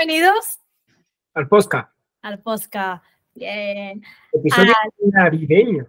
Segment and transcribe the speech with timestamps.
[0.00, 0.60] bienvenidos
[1.34, 1.92] al podcast.
[2.22, 3.04] al podcast.
[3.34, 4.02] Bien.
[4.32, 4.72] Episodio
[5.12, 5.86] navideño.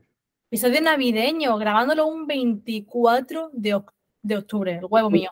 [0.50, 3.82] Episodio navideño, grabándolo un 24 de,
[4.22, 5.30] de octubre, el huevo mío.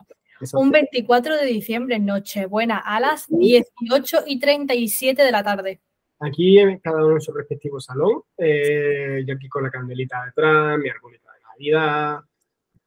[0.54, 5.80] Un 24 de diciembre, Nochebuena, a las 18 y 37 de la tarde.
[6.18, 8.22] Aquí en cada uno en su respectivo salón.
[8.38, 12.20] eh, yo aquí con la candelita detrás, mi arbolito de Navidad,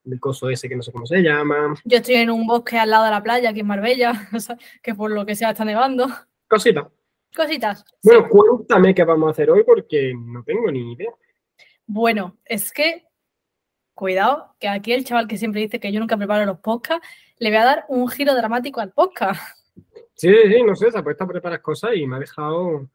[0.06, 1.76] el coso ese que no sé cómo se llama.
[1.86, 4.14] Yo estoy en un bosque al lado de la playa, aquí en Marbella,
[4.84, 6.08] que por lo que sea está nevando.
[6.48, 6.90] Cosita.
[7.36, 7.84] Cositas.
[8.02, 8.10] sí.
[8.10, 11.11] Bueno, cuéntame qué vamos a hacer hoy porque no tengo ni idea.
[11.88, 13.08] Bueno, es que,
[13.96, 17.08] cuidado, que aquí el chaval que siempre dice que yo nunca preparo los podcasts,
[17.39, 19.42] le voy a dar un giro dramático al podcast.
[20.16, 22.88] Sí, sí, no sé, se ha puesto a preparar cosas y me ha dejado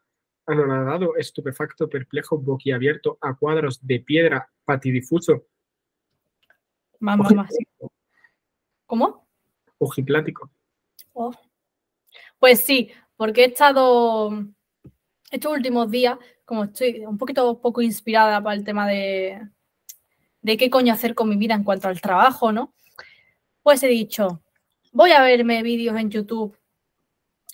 [0.46, 5.46] anonadado, estupefacto, perplejo, boquiabierto, a cuadros de piedra, patidifuso,
[7.00, 7.54] Más, más, más.
[8.86, 9.28] ¿Cómo?
[9.78, 10.50] ojiplático.
[11.12, 11.32] Oh.
[12.38, 14.30] Pues sí, porque he estado
[15.30, 19.40] estos últimos días, como estoy un poquito poco inspirada para el tema de,
[20.42, 22.74] de qué coño hacer con mi vida en cuanto al trabajo, ¿no?
[23.62, 24.42] Pues he dicho,
[24.92, 26.57] voy a verme vídeos en YouTube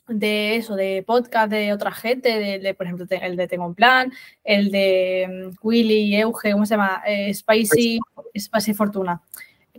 [0.06, 4.12] de eso, de podcast de otra gente, de, por ejemplo, el de Tengo un Plan,
[4.42, 7.02] el de mm, Willy, Euge, ¿cómo se llama?
[7.06, 7.98] Eh, Spicy,
[8.38, 9.22] Spicy Fortuna,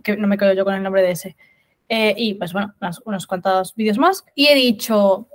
[0.02, 1.36] que no me quedo yo con el nombre de ese.
[1.88, 4.24] Eh, y pues bueno, unos, unos cuantos vídeos más.
[4.34, 5.28] Y he dicho,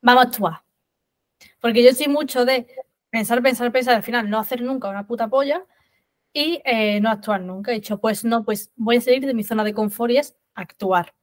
[0.00, 0.62] vamos a actuar.
[1.60, 2.66] Porque yo soy mucho de
[3.10, 5.64] pensar, pensar, pensar, al final no hacer nunca una puta polla
[6.32, 7.72] y eh, no actuar nunca.
[7.72, 10.36] He dicho, pues no, pues voy a salir de mi zona de confort y es
[10.54, 11.14] actuar.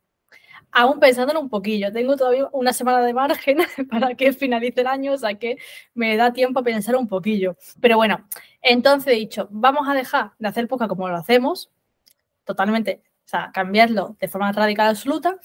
[0.72, 3.58] Aún pensándolo un poquillo, tengo todavía una semana de margen
[3.90, 5.58] para que finalice el año, o sea que
[5.94, 7.56] me da tiempo a pensar un poquillo.
[7.82, 8.28] Pero bueno,
[8.62, 11.72] entonces he dicho, vamos a dejar de hacer poca como lo hacemos,
[12.44, 15.38] totalmente, o sea, cambiarlo de forma radical absoluta.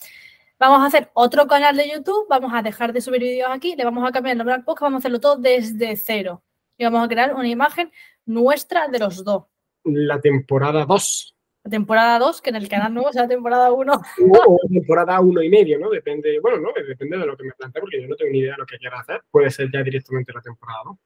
[0.59, 3.85] Vamos a hacer otro canal de YouTube, vamos a dejar de subir vídeos aquí, le
[3.85, 6.43] vamos a cambiar el nombre al podcast, vamos a hacerlo todo desde cero.
[6.79, 7.91] Y vamos a crear una imagen
[8.27, 9.45] nuestra de los dos.
[9.85, 11.35] La temporada 2.
[11.65, 13.93] La temporada 2, que en el canal nuevo será temporada 1.
[14.49, 15.91] o temporada uno y medio, ¿no?
[15.91, 18.53] Depende, bueno, no, depende de lo que me plantee, porque yo no tengo ni idea
[18.53, 19.23] de lo que quiera hacer.
[19.31, 20.99] Puede ser ya directamente la temporada, ¿no?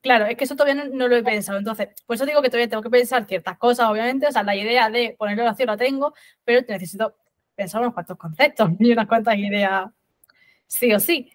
[0.00, 1.58] Claro, es que eso todavía no, no lo he pensado.
[1.58, 4.28] Entonces, por eso digo que todavía tengo que pensar ciertas cosas, obviamente.
[4.28, 7.16] O sea, la idea de ponerlo en acción la tengo, pero necesito
[7.56, 9.90] pensar unos cuantos conceptos y unas cuantas ideas,
[10.66, 11.32] sí o sí.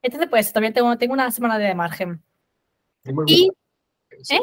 [0.00, 2.22] Entonces, pues todavía tengo, tengo una semana de margen.
[3.26, 3.50] Y,
[4.30, 4.40] ¿eh?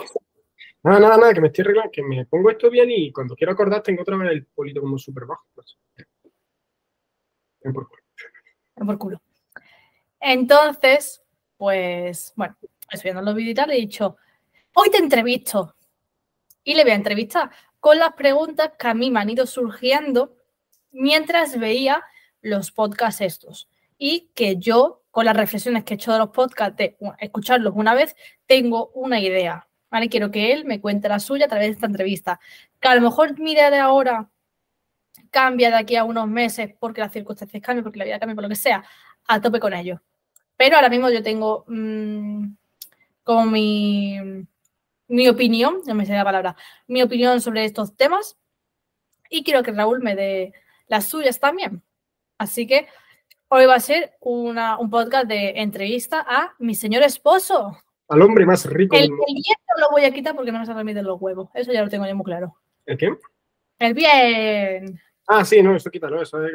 [0.83, 3.53] Nada, nada, nada, que me estoy arreglando, que me pongo esto bien y cuando quiero
[3.53, 5.45] acordar tengo otra vez el polito como súper bajo.
[5.53, 5.77] Pues.
[7.63, 8.01] Ven por culo.
[8.85, 9.21] por culo.
[10.19, 11.23] Entonces,
[11.57, 12.57] pues, bueno,
[12.89, 14.17] pues viendo los vídeos y he dicho,
[14.73, 15.75] hoy te entrevisto.
[16.63, 20.35] Y le voy a entrevistar con las preguntas que a mí me han ido surgiendo
[20.91, 22.03] mientras veía
[22.41, 23.69] los podcasts estos.
[23.97, 27.93] Y que yo, con las reflexiones que he hecho de los podcasts, de escucharlos una
[27.93, 28.15] vez,
[28.47, 29.67] tengo una idea.
[29.91, 30.09] ¿Vale?
[30.09, 32.40] Quiero que él me cuente la suya a través de esta entrevista.
[32.79, 34.29] Que a lo mejor mi idea de ahora
[35.29, 38.44] cambia de aquí a unos meses porque las circunstancias cambian, porque la vida cambia, por
[38.44, 38.84] lo que sea,
[39.28, 40.02] a tope con ello.
[40.57, 42.53] Pero ahora mismo yo tengo mmm,
[43.24, 44.18] como mi,
[45.07, 46.56] mi opinión, no me sé la palabra,
[46.88, 48.38] mi opinión sobre estos temas
[49.29, 50.53] y quiero que Raúl me dé
[50.88, 51.81] las suyas también.
[52.38, 52.88] Así que
[53.47, 57.78] hoy va a ser un podcast de entrevista a mi señor esposo.
[58.11, 59.25] Al hombre más rico El, del mundo.
[59.27, 61.49] el bien no lo voy a quitar porque no me se remiten los huevos.
[61.53, 62.57] Eso ya lo tengo yo muy claro.
[62.85, 63.09] ¿El qué?
[63.79, 64.99] El bien.
[65.27, 66.51] Ah, sí, no, eso quítalo, eso es...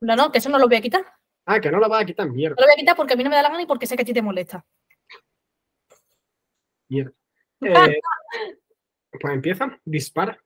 [0.00, 1.04] No, no, que eso no lo voy a quitar.
[1.44, 3.16] Ah, que no la vas a quitar, No mierda, lo voy a quitar porque a
[3.16, 4.64] mí no me da la gana y porque sé que a ti te molesta.
[6.88, 7.12] mierda.
[7.60, 8.00] Eh,
[9.20, 10.38] pues empieza, dispara.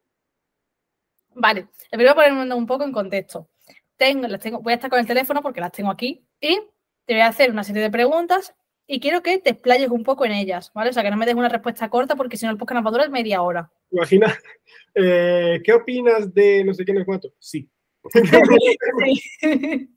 [1.35, 3.51] Vale, le voy a poner un poco en contexto.
[3.97, 6.57] Tengo, las tengo, voy a estar con el teléfono porque las tengo aquí y
[7.05, 8.55] te voy a hacer una serie de preguntas
[8.87, 10.91] y quiero que te explayes un poco en ellas, ¿vale?
[10.91, 12.85] O sea, que no me des una respuesta corta porque si no el podcast nos
[12.87, 13.71] va a durar media hora.
[13.91, 14.35] Imagina,
[14.95, 17.33] eh, ¿qué opinas de no sé qué, no sé cuánto?
[17.39, 17.71] Sí.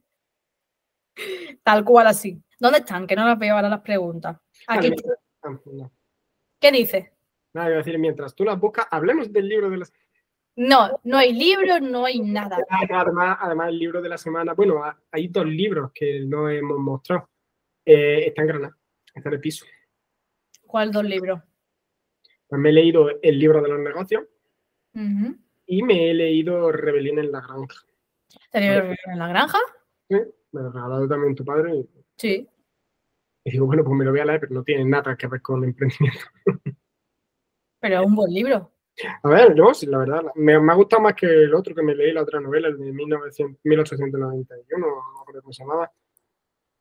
[1.63, 2.41] Tal cual así.
[2.59, 3.07] ¿Dónde están?
[3.07, 4.37] Que no las veo ahora las preguntas.
[4.67, 4.89] Aquí.
[4.89, 5.01] Vale.
[5.43, 5.91] Ah, no.
[6.59, 7.13] ¿Qué dice?
[7.53, 10.03] Nada, iba a decir, mientras tú las buscas, hablemos del libro de la semana.
[10.57, 12.57] No, no hay libro, no hay nada.
[12.69, 16.77] Además, además, el libro de la semana, bueno, ha- hay dos libros que no hemos
[16.79, 17.29] mostrado.
[17.85, 18.77] Eh, está en Granada,
[19.23, 19.65] el piso.
[20.67, 21.41] ¿Cuál dos libros?
[22.47, 24.25] Pues me he leído el libro de los negocios
[25.65, 27.85] y me he leído Rebelión en la Granja.
[28.51, 29.57] ¿Te libro en la granja?
[30.09, 30.15] ¿sí?
[30.51, 31.75] Me lo ha regalado también tu padre.
[31.75, 32.47] Y, Sí.
[33.43, 35.41] y digo, bueno, pues me lo voy a leer, pero no tiene nada que ver
[35.41, 36.25] con emprendimiento.
[37.81, 38.71] Pero es un buen libro.
[39.21, 41.83] A ver, yo, sí, la verdad, me, me, ha gustado más que el otro que
[41.83, 45.91] me leí, la otra novela, el de 1900, 1891, no me acuerdo cómo se llamaba.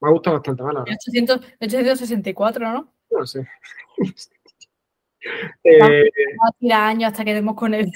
[0.04, 0.96] Me ha gustado bastante más, la verdad.
[1.00, 2.92] 800, 864, ¿no?
[3.10, 3.48] No sé.
[5.64, 7.90] eh, Vamos a tirar años hasta que demos con él.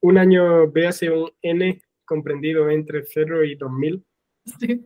[0.00, 4.04] un año, véase un N comprendido entre 0 y 2000.
[4.58, 4.84] Sí.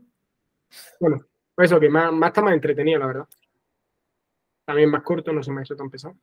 [0.98, 1.24] Bueno,
[1.54, 3.28] pues eso, que más, más está más entretenido, la verdad.
[4.66, 6.16] También más corto, no se me ha hecho tan pesado.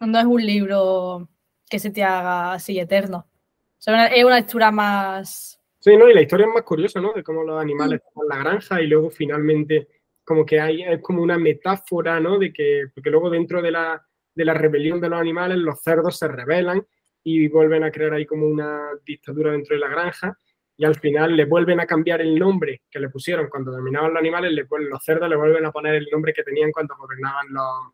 [0.00, 1.28] No es un libro
[1.70, 3.18] que se te haga así eterno.
[3.18, 5.60] O sea, es una lectura más.
[5.84, 6.08] Sí, ¿no?
[6.08, 7.12] Y la historia es más curiosa, ¿no?
[7.12, 9.88] De cómo los animales están en la granja y luego finalmente
[10.24, 12.38] como que hay, es como una metáfora, ¿no?
[12.38, 14.02] De que, porque luego dentro de la,
[14.34, 16.86] de la rebelión de los animales, los cerdos se rebelan
[17.22, 20.38] y vuelven a crear ahí como una dictadura dentro de la granja
[20.74, 24.20] y al final le vuelven a cambiar el nombre que le pusieron cuando dominaban los
[24.20, 27.92] animales, le, los cerdos le vuelven a poner el nombre que tenían cuando gobernaban los,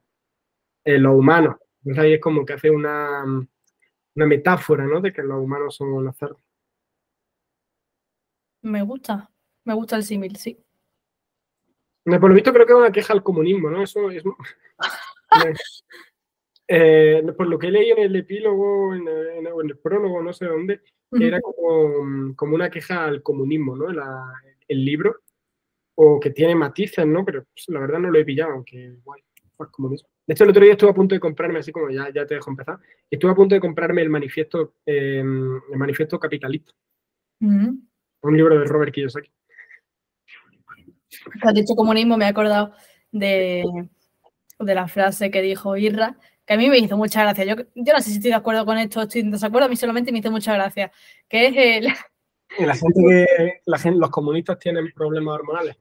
[0.85, 1.57] eh, los humanos.
[1.79, 5.01] Entonces ahí es como que hace una, una metáfora, ¿no?
[5.01, 6.41] De que los humanos somos los cerdos.
[8.63, 9.31] Me gusta,
[9.65, 10.59] me gusta el símil, sí.
[12.05, 13.83] Por lo visto creo que es una queja al comunismo, ¿no?
[13.83, 14.23] Eso es...
[16.69, 20.47] eh, por lo que leí en el epílogo, en, en, en el prólogo, no sé
[20.47, 20.81] dónde,
[21.13, 23.93] era como, como, una queja al comunismo, ¿no?
[23.93, 24.33] La,
[24.69, 25.21] el libro,
[25.97, 27.25] o que tiene matices, ¿no?
[27.25, 29.23] Pero pues, la verdad no lo he pillado, aunque guay,
[29.57, 30.09] pues comunismo.
[30.27, 32.35] De hecho, el otro día estuve a punto de comprarme, así como ya, ya te
[32.35, 32.79] dejo empezar,
[33.11, 36.73] estuve a punto de comprarme el manifiesto, eh, el manifiesto capitalista.
[37.41, 37.90] Uh -huh.
[38.23, 39.31] Un libro de Robert Kiyosaki.
[41.43, 42.73] Has dicho comunismo, me he acordado
[43.11, 43.65] de,
[44.59, 47.45] de la frase que dijo Irra, que a mí me hizo mucha gracia.
[47.45, 49.77] Yo, yo no sé si estoy de acuerdo con esto, estoy en desacuerdo, a mí
[49.77, 50.93] solamente me hizo mucha gracia,
[51.29, 51.93] que es el...
[52.59, 55.77] La gente que, la gente, los comunistas tienen problemas hormonales.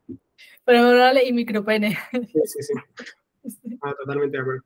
[0.63, 1.97] Problemas hormonales y micropene.
[2.11, 2.73] Sí, sí, sí.
[3.81, 4.63] Ah, totalmente de acuerdo.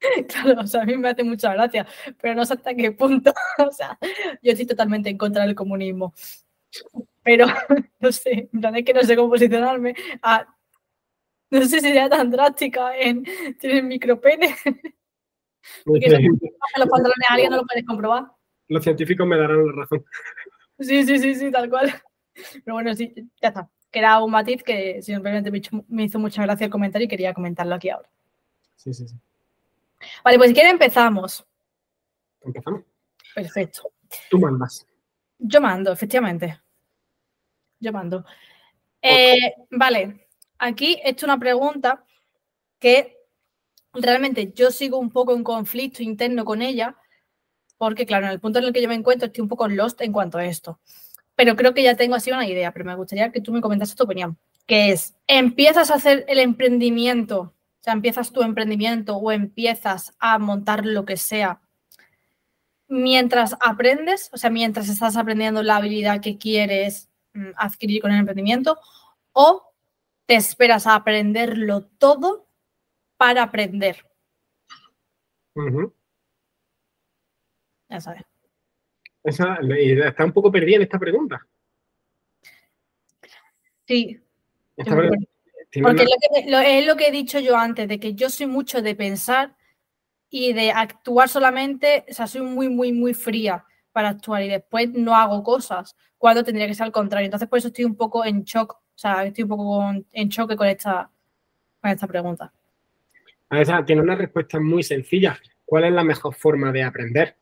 [0.28, 1.86] Claro, o sea, a mí me hace mucha gracia,
[2.20, 3.32] pero no sé hasta qué punto.
[3.58, 3.98] O sea,
[4.42, 6.14] yo estoy totalmente en contra del comunismo.
[7.22, 7.46] Pero,
[8.00, 9.94] no sé, en plan es que no sé cómo posicionarme.
[10.22, 10.46] A,
[11.50, 13.24] no sé si sería tan drástica en
[13.60, 14.54] tener micropene.
[15.84, 18.26] Porque eso, los pantalones a alguien no lo puedes comprobar.
[18.68, 20.04] Los científicos me darán la razón.
[20.78, 21.92] Sí, sí, sí, sí, tal cual.
[22.64, 23.68] Pero bueno, sí, ya está.
[23.90, 27.34] Que era un matiz que simplemente me, me hizo mucha gracia el comentario y quería
[27.34, 28.08] comentarlo aquí ahora.
[28.76, 29.16] Sí, sí, sí.
[30.22, 31.44] Vale, pues si quiere empezamos.
[32.42, 32.82] ¿Empezamos?
[33.34, 33.90] Perfecto.
[34.30, 34.86] Tú mandas.
[35.38, 36.60] Yo mando, efectivamente.
[37.78, 38.24] Yo mando.
[39.02, 40.26] Eh, vale,
[40.58, 42.04] aquí he hecho una pregunta
[42.78, 43.16] que
[43.92, 46.96] realmente yo sigo un poco en conflicto interno con ella,
[47.78, 50.00] porque claro, en el punto en el que yo me encuentro estoy un poco lost
[50.00, 50.80] en cuanto a esto.
[51.34, 53.96] Pero creo que ya tengo así una idea, pero me gustaría que tú me comentases
[53.96, 57.40] tu opinión, que es, ¿empiezas a hacer el emprendimiento?
[57.40, 61.60] O sea, empiezas tu emprendimiento o empiezas a montar lo que sea
[62.88, 68.20] mientras aprendes, o sea, mientras estás aprendiendo la habilidad que quieres mm, adquirir con el
[68.20, 68.78] emprendimiento,
[69.32, 69.72] o
[70.26, 72.46] te esperas a aprenderlo todo
[73.16, 74.04] para aprender.
[75.54, 75.92] Uh -huh.
[77.88, 78.22] Ya sabes.
[79.22, 79.58] Esa,
[80.06, 81.46] está un poco perdida en esta pregunta.
[83.86, 84.20] Sí.
[84.76, 85.26] Esta pregunta,
[85.72, 86.04] Porque una...
[86.04, 88.82] lo que, lo, es lo que he dicho yo antes, de que yo soy mucho
[88.82, 89.55] de pensar
[90.38, 94.90] y de actuar solamente, o sea, soy muy, muy, muy fría para actuar y después
[94.92, 97.24] no hago cosas cuando tendría que ser al contrario.
[97.24, 100.28] Entonces, por eso estoy un poco en shock, o sea, estoy un poco con, en
[100.28, 101.10] choque con esta,
[101.80, 102.52] con esta pregunta.
[103.48, 105.38] A ver, tiene una respuesta muy sencilla.
[105.64, 107.34] ¿Cuál es la mejor forma de aprender?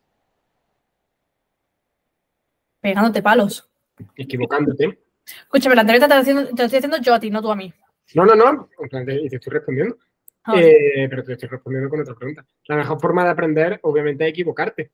[2.80, 3.68] Pegándote palos.
[4.14, 5.00] Equivocándote.
[5.26, 7.56] Escúchame, la entrevista te, haciendo, te lo estoy haciendo yo a ti, no tú a
[7.56, 7.74] mí.
[8.14, 8.68] No, no, no.
[9.08, 9.96] Y te estoy respondiendo.
[10.44, 12.46] Ah, Eh, pero te estoy respondiendo con otra pregunta.
[12.66, 14.92] La mejor forma de aprender, obviamente, es equivocarte.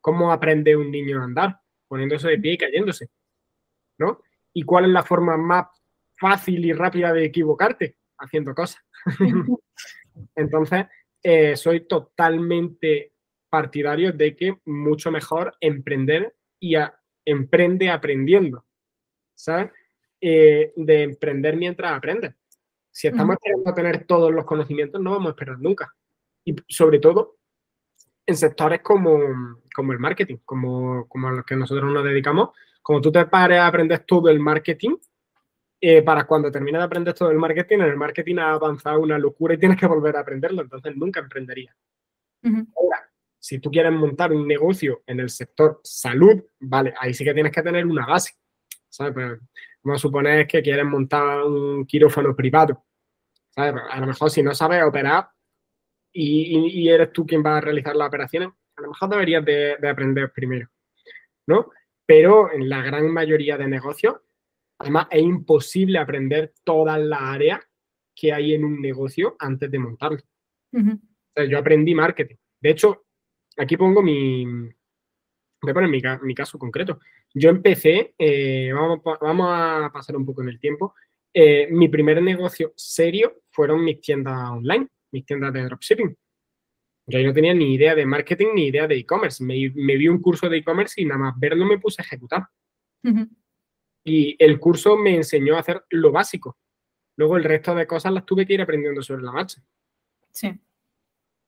[0.00, 1.60] ¿Cómo aprende un niño a andar?
[1.88, 3.08] Poniéndose de pie y cayéndose.
[3.98, 4.20] ¿No?
[4.52, 5.66] ¿Y cuál es la forma más
[6.18, 7.96] fácil y rápida de equivocarte?
[8.18, 8.82] Haciendo cosas.
[10.36, 10.86] Entonces,
[11.22, 13.14] eh, soy totalmente
[13.48, 18.66] partidario de que mucho mejor emprender y a, emprende aprendiendo.
[19.34, 19.72] ¿Sabes?
[20.20, 22.34] Eh, de emprender mientras aprendes.
[22.90, 25.94] Si estamos esperando a tener todos los conocimientos, no vamos a esperar nunca.
[26.44, 27.36] Y sobre todo
[28.26, 29.18] en sectores como,
[29.74, 32.50] como el marketing, como, como a los que nosotros nos dedicamos.
[32.82, 34.96] Como tú te pares a aprender todo el marketing,
[35.80, 39.18] eh, para cuando termines de aprender todo el marketing, en el marketing ha avanzado una
[39.18, 41.74] locura y tienes que volver a aprenderlo, entonces nunca emprenderías.
[42.42, 42.66] Uh -huh.
[42.76, 47.34] Ahora, si tú quieres montar un negocio en el sector salud, vale, ahí sí que
[47.34, 48.34] tienes que tener una base.
[48.90, 49.14] ¿sabes?
[49.14, 49.38] Pero
[49.82, 52.84] vamos a suponer que quieres montar un quirófano privado.
[53.50, 53.82] ¿sabes?
[53.90, 55.28] A lo mejor si no sabes operar,
[56.12, 60.32] y, eres tú quien va a realizar las operaciones, a lo mejor deberías de, aprender
[60.32, 60.68] primero,
[61.46, 61.70] ¿no?
[62.04, 64.16] Pero en la gran mayoría de negocios,
[64.78, 67.60] además es imposible aprender todas las áreas
[68.14, 70.20] que hay en un negocio antes de montarlo.
[71.48, 72.36] yo aprendí marketing.
[72.60, 73.06] De hecho,
[73.56, 74.44] aquí pongo mi,
[75.60, 75.90] voy a poner
[76.22, 77.00] mi, caso concreto.
[77.34, 80.94] Yo empecé, eh, vamos, vamos, a pasar un poco en el tiempo,
[81.32, 86.16] eh, mi primer negocio serio fueron mis tiendas online, mis tiendas de dropshipping.
[87.06, 89.42] Yo no tenía ni idea de marketing ni idea de e-commerce.
[89.42, 92.46] Me, vi un curso de e-commerce y nada más verlo me puse a ejecutar.
[94.04, 96.58] Y el curso me enseñó a hacer lo básico.
[97.16, 99.62] Luego el resto de cosas las tuve que ir aprendiendo sobre la marcha.
[100.30, 100.52] Sí.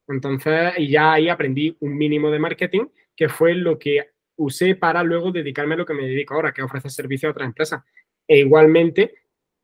[0.08, 5.02] Entonces, y ya ahí aprendí un mínimo de marketing, que fue lo que usé para
[5.02, 7.82] luego dedicarme a lo que me dedico ahora, que es ofrecer servicio a otras empresas.
[8.26, 9.14] E igualmente,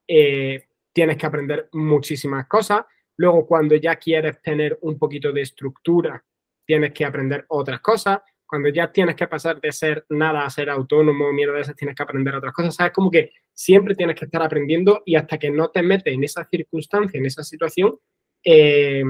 [0.07, 2.85] eh, tienes que aprender muchísimas cosas.
[3.17, 6.25] Luego, cuando ya quieres tener un poquito de estructura,
[6.65, 8.21] tienes que aprender otras cosas.
[8.47, 11.95] Cuando ya tienes que pasar de ser nada a ser autónomo, mierda de esas, tienes
[11.95, 12.75] que aprender otras cosas.
[12.75, 12.93] ¿Sabes?
[12.93, 16.45] Como que siempre tienes que estar aprendiendo y hasta que no te metes en esa
[16.45, 17.99] circunstancia, en esa situación,
[18.45, 19.03] eh,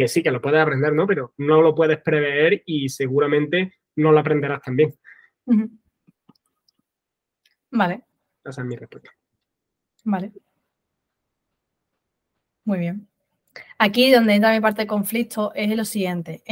[0.00, 1.06] que sí que lo puedes aprender, ¿no?
[1.06, 4.94] Pero no lo puedes prever y seguramente no lo aprenderás también.
[7.70, 8.04] Vale.
[8.44, 9.10] Esa es mi respuesta.
[10.04, 10.32] Vale.
[12.64, 13.06] Muy bien.
[13.78, 16.42] Aquí donde entra mi parte de conflicto es lo siguiente.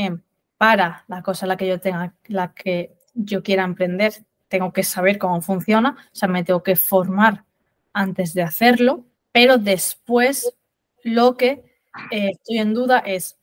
[0.58, 4.12] para la cosa la que yo tenga, la que yo quiera emprender,
[4.48, 7.44] tengo que saber cómo funciona, o sea, me tengo que formar
[7.92, 10.52] antes de hacerlo, pero después
[11.04, 11.62] lo que
[12.10, 13.37] eh, estoy en duda es,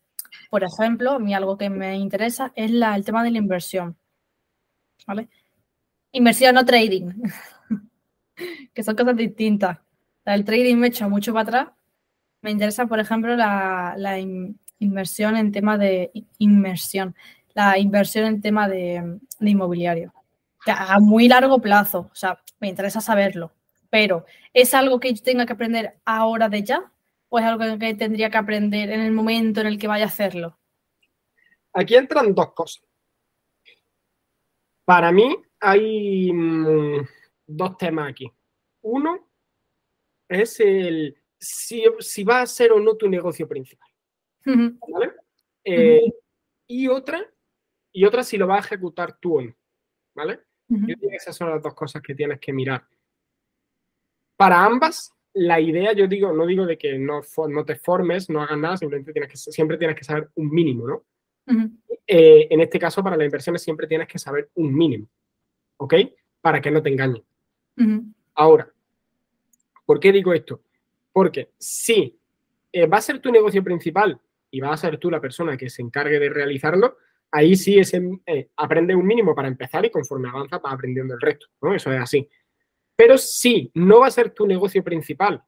[0.56, 3.98] por ejemplo, a mí algo que me interesa es el tema de la inversión.
[5.06, 5.28] ¿Vale?
[6.14, 7.12] Inversión, no trading,
[8.74, 9.80] que son cosas distintas.
[10.24, 11.68] El trading me echa mucho para atrás.
[12.42, 14.18] Me interesa, por ejemplo, la,
[14.80, 17.18] inversión en tema de inmersión,
[17.54, 20.14] la inversión en tema de, inmobiliario.
[20.68, 23.52] a muy largo plazo, o sea, me interesa saberlo,
[23.90, 26.94] pero ¿es algo que yo tenga que aprender ahora de ya?
[27.36, 30.08] ¿O es algo que tendría que aprender en el momento en el que vaya a
[30.08, 30.58] hacerlo?
[31.74, 32.88] Aquí entran dos cosas.
[34.86, 37.06] Para mí hay mm,
[37.46, 38.32] dos temas aquí.
[38.84, 39.28] Uno
[40.30, 41.84] es el si,
[42.24, 43.90] va a ser o no tu negocio principal.
[44.46, 45.12] ¿Vale?
[45.66, 46.10] Eh,
[46.68, 47.22] y otra,
[47.92, 49.54] y otra si lo vas a ejecutar tú o no.
[50.16, 50.40] ¿Vale?
[50.70, 52.88] Yo que esas son las dos cosas que tienes que mirar.
[54.38, 58.42] Para ambas, la idea, yo digo, no digo de que no, no te formes, no
[58.42, 61.04] hagas nada, simplemente tienes que, siempre tienes que saber un mínimo, ¿no?
[62.08, 65.08] Eh, en este caso, para las inversiones, siempre tienes que saber un mínimo,
[65.78, 65.94] ¿ok?
[66.42, 67.24] Para que no te engañen.
[68.34, 68.72] Ahora,
[69.86, 70.62] ¿Por qué digo esto?
[71.14, 72.20] Porque si
[72.72, 75.70] eh, va a ser tu negocio principal y vas a ser tú la persona que
[75.70, 76.98] se encargue de realizarlo,
[77.32, 81.22] ahí sí es, eh, aprende un mínimo para empezar y conforme avanza vas aprendiendo el
[81.22, 81.74] resto, ¿no?
[81.74, 82.28] Eso es así.
[82.96, 85.44] Pero si no va a ser tu negocio principal,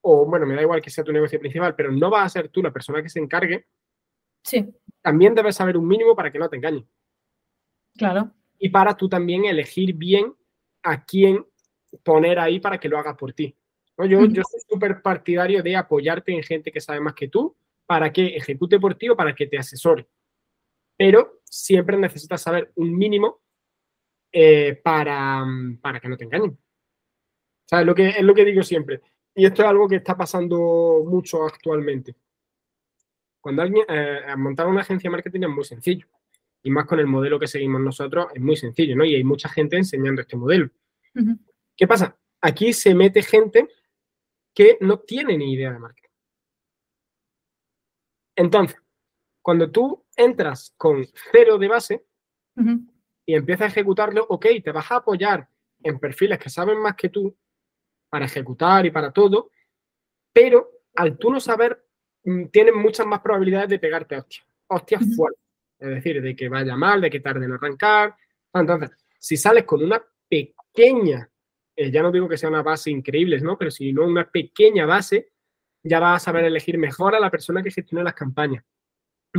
[0.00, 2.48] o bueno, me da igual que sea tu negocio principal, pero no va a ser
[2.48, 3.66] tú la persona que se encargue,
[4.42, 4.68] sí.
[5.02, 6.88] también debes saber un mínimo para que no te engañen.
[7.96, 8.32] Claro.
[8.58, 10.34] Y para tú también elegir bien
[10.82, 11.44] a quién
[12.04, 13.56] poner ahí para que lo haga por ti.
[13.96, 14.06] ¿no?
[14.06, 18.12] Yo, yo soy súper partidario de apoyarte en gente que sabe más que tú para
[18.12, 20.06] que ejecute por ti o para que te asesore.
[20.96, 23.40] Pero siempre necesitas saber un mínimo
[24.32, 25.44] eh, para,
[25.80, 26.58] para que no te engañen.
[27.64, 27.86] ¿Sabes?
[27.86, 29.00] Lo que, es lo que digo siempre.
[29.34, 32.14] Y esto es algo que está pasando mucho actualmente.
[33.40, 36.06] Cuando alguien eh, montar una agencia de marketing es muy sencillo.
[36.62, 39.04] Y más con el modelo que seguimos nosotros es muy sencillo, ¿no?
[39.04, 40.70] Y hay mucha gente enseñando este modelo.
[41.76, 42.18] ¿Qué pasa?
[42.40, 43.68] Aquí se mete gente
[44.52, 46.08] que no tiene ni idea de marketing.
[48.34, 48.76] Entonces,
[49.40, 52.04] cuando tú entras con cero de base
[53.28, 55.46] y empiezas a ejecutarlo, ok, te vas a apoyar
[55.82, 57.36] en perfiles que saben más que tú
[58.08, 59.50] para ejecutar y para todo,
[60.32, 61.84] pero al tú no saber,
[62.24, 65.42] mm, tienes muchas más probabilidades de pegarte hostias, hostias fuertes.
[65.78, 68.16] Es decir, de que vaya mal, de que tarde en arrancar.
[68.54, 71.30] Entonces, si sales con una pequeña
[71.80, 73.56] eh, ya no digo que sea una base increíble, ¿no?
[73.56, 75.30] Pero si no una pequeña base,
[75.84, 78.64] ya vas a saber elegir mejor a la persona que gestiona las campañas.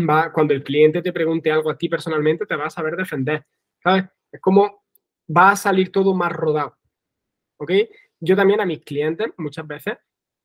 [0.10, 3.46] Va, cuando el cliente te pregunte algo a ti personalmente, te vas a saber defender.
[3.84, 4.06] ¿Sabes?
[4.32, 4.84] Es como
[5.36, 6.76] va a salir todo más rodado.
[7.58, 7.72] ¿Ok?
[8.20, 9.98] Yo también a mis clientes muchas veces,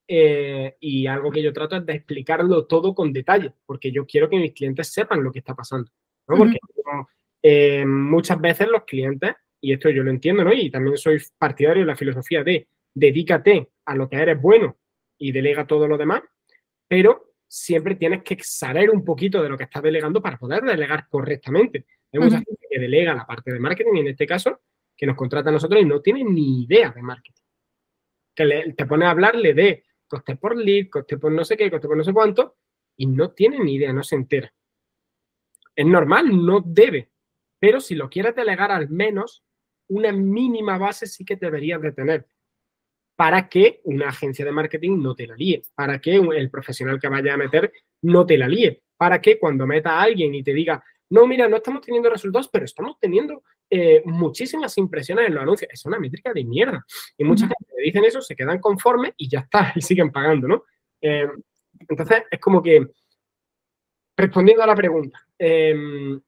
[0.07, 4.29] eh, y algo que yo trato es de explicarlo todo con detalle, porque yo quiero
[4.29, 5.91] que mis clientes sepan lo que está pasando.
[6.29, 6.37] ¿no?
[6.37, 6.59] Porque
[7.43, 10.53] eh, muchas veces los clientes y esto yo lo entiendo, ¿no?
[10.53, 14.77] Y también soy partidario de la filosofía de dedícate a lo que eres bueno
[15.17, 16.23] y delega todo lo demás,
[16.87, 21.09] pero siempre tienes que saber un poquito de lo que estás delegando para poder delegar
[21.09, 21.87] correctamente.
[22.15, 24.61] Hay mucha gente que delega la parte de marketing, en este caso,
[24.97, 27.43] que nos contrata a nosotros y no tiene ni idea de marketing.
[28.35, 31.89] Que te pone a hablarle de coste por lead, coste por no sé qué, coste
[31.89, 32.57] por no sé cuánto,
[32.97, 34.53] y no tiene ni idea, no se entera.
[35.75, 37.11] Es normal, no debe,
[37.59, 39.43] pero si lo quieres delegar al menos,
[39.89, 42.29] una mínima base sí que deberías de tener
[43.17, 47.09] para que una agencia de marketing no te la líe, para que el profesional que
[47.09, 50.53] vaya a meter no te la líe, para que cuando meta a alguien y te
[50.53, 55.43] diga, no, mira, no estamos teniendo resultados, pero estamos teniendo eh, muchísimas impresiones en los
[55.43, 55.71] anuncios.
[55.73, 56.85] Es una métrica de mierda.
[57.17, 60.49] Y mucha gente que dicen eso se quedan conformes y ya está, y siguen pagando,
[60.49, 60.65] ¿no?
[61.01, 61.29] Eh,
[61.89, 62.87] entonces, es como que,
[64.17, 66.21] respondiendo a la pregunta, em,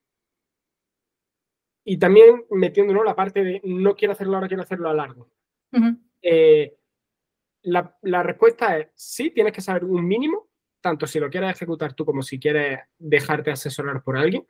[1.85, 5.30] y también metiéndonos la parte de no quiero hacerlo ahora, quiero hacerlo a largo.
[6.21, 6.76] Eh,
[7.62, 10.49] la, la, respuesta es sí, tienes que saber un mínimo,
[10.80, 14.45] tanto si lo quieres ejecutar tú como si quieres dejarte asesorar por alguien.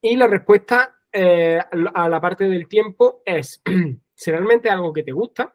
[0.00, 1.60] Y la respuesta eh,
[1.94, 3.62] a la parte del tiempo es,
[4.14, 5.54] si realmente es algo que te gusta,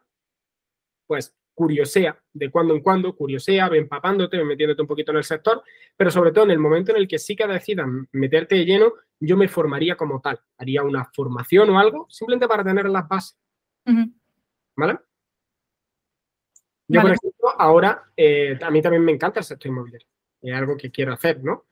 [1.06, 5.62] pues curiosea de cuando en cuando, curiosea, ven empapándote, metiéndote un poquito en el sector,
[5.96, 8.94] pero sobre todo en el momento en el que sí que decidas meterte de lleno,
[9.20, 10.40] yo me formaría como tal.
[10.58, 13.38] Haría una formación o algo, simplemente para tener las bases.
[14.74, 14.98] ¿Vale?
[16.88, 20.08] Yo, por ejemplo, ahora, eh, a mí también me encanta el sector inmobiliario.
[20.40, 21.64] Es algo que quiero hacer, ¿no?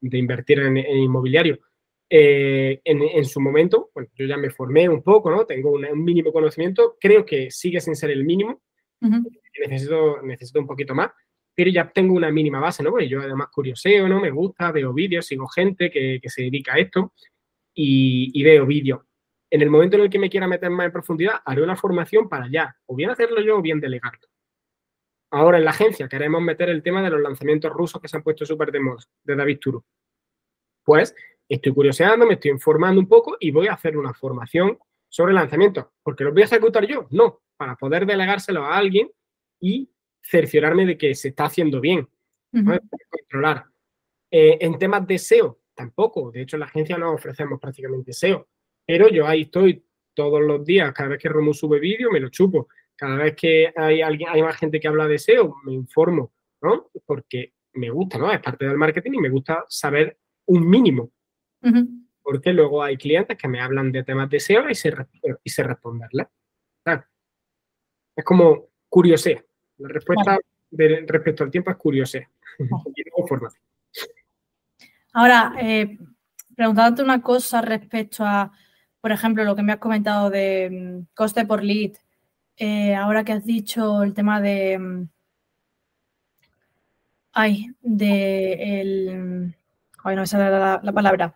[0.00, 1.58] De invertir en, inmobiliario.
[2.08, 5.44] Eh, en, su momento, bueno, yo ya me formé un poco, ¿no?
[5.44, 8.62] Tengo un, mínimo conocimiento, creo que sigue sin ser el mínimo,
[9.00, 11.10] necesito, necesito un poquito más,
[11.54, 12.90] pero ya tengo una mínima base, ¿no?
[12.90, 14.20] Porque yo además curioseo, ¿no?
[14.20, 17.12] Me gusta, veo vídeos, sigo gente que, que se dedica a esto
[17.74, 19.00] y, y veo vídeos.
[19.50, 22.28] En el momento en el que me quiera meter más en profundidad, haré una formación
[22.28, 24.26] para ya, o bien hacerlo yo o bien delegarlo.
[25.36, 28.22] Ahora en la agencia queremos meter el tema de los lanzamientos rusos que se han
[28.22, 29.84] puesto súper de moda, de David Turo.
[30.82, 31.14] Pues
[31.46, 34.78] estoy curioseando, me estoy informando un poco y voy a hacer una formación
[35.10, 35.88] sobre lanzamientos.
[36.02, 37.06] ¿Porque los voy a ejecutar yo?
[37.10, 39.10] No, para poder delegárselo a alguien
[39.60, 39.90] y
[40.22, 42.08] cerciorarme de que se está haciendo bien.
[43.10, 43.66] Controlar.
[44.30, 46.30] Eh, en temas de SEO, tampoco.
[46.30, 48.48] De hecho, en la agencia no ofrecemos prácticamente SEO.
[48.86, 52.30] Pero yo ahí estoy todos los días, cada vez que Romo sube vídeo, me lo
[52.30, 52.68] chupo.
[52.96, 56.32] Cada vez que hay alguien, hay más gente que habla de SEO, me informo,
[56.62, 56.90] ¿no?
[57.04, 58.32] Porque me gusta, ¿no?
[58.32, 61.10] Es parte del marketing y me gusta saber un mínimo.
[62.22, 64.94] Porque luego hay clientes que me hablan de temas de SEO y se,
[65.44, 66.26] y se responderles.
[68.16, 69.44] Es como curiosea.
[69.78, 70.38] La respuesta
[70.70, 72.30] respecto al tiempo es curiosea.
[75.12, 75.98] Ahora, eh,
[76.54, 78.50] preguntándote una cosa respecto a,
[79.00, 81.92] por ejemplo, lo que me has comentado de mm, coste por lead
[82.56, 84.78] eh, ahora que has dicho el tema de.
[84.78, 85.08] Mm,
[87.32, 88.80] ay, de.
[88.80, 89.54] El,
[90.04, 91.34] ay, no me sale la, la, palabra.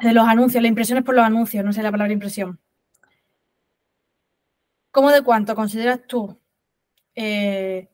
[0.00, 2.58] De los anuncios, las impresiones por los anuncios, no sé la palabra impresión.
[4.90, 6.38] ¿Cómo de cuánto consideras tú
[7.16, 7.88] eh,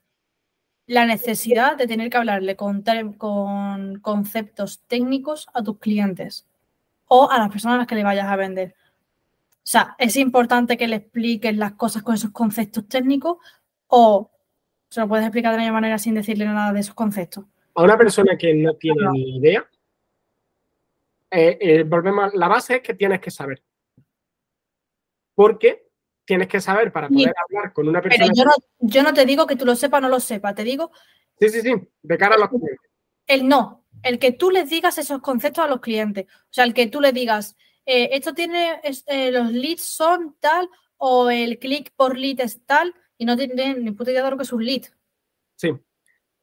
[0.86, 2.84] la necesidad de tener que hablarle con,
[3.16, 6.46] con conceptos técnicos a tus clientes
[7.06, 8.74] o a las personas a las que le vayas a vender?
[9.62, 13.38] O sea, ¿es importante que le expliques las cosas con esos conceptos técnicos
[13.86, 14.30] o
[14.88, 17.44] se lo puedes explicar de una manera sin decirle nada de esos conceptos?
[17.74, 19.68] A una persona que no tiene ni idea,
[21.30, 23.62] eh, eh, volvemos, la base es que tienes que saber.
[25.34, 25.90] Porque
[26.24, 28.26] tienes que saber para poder hablar con una persona.
[28.26, 30.54] Pero yo no, yo no te digo que tú lo sepas o no lo sepas,
[30.54, 30.90] te digo.
[31.38, 32.90] Sí, sí, sí, de cara a los clientes.
[33.26, 36.26] El no, el que tú les digas esos conceptos a los clientes.
[36.26, 40.68] O sea, el que tú les digas, eh, esto tiene, eh, los leads son tal
[40.96, 44.36] o el clic por lead es tal y no tienen ni puta idea de lo
[44.36, 44.82] que es un lead.
[45.56, 45.72] Sí,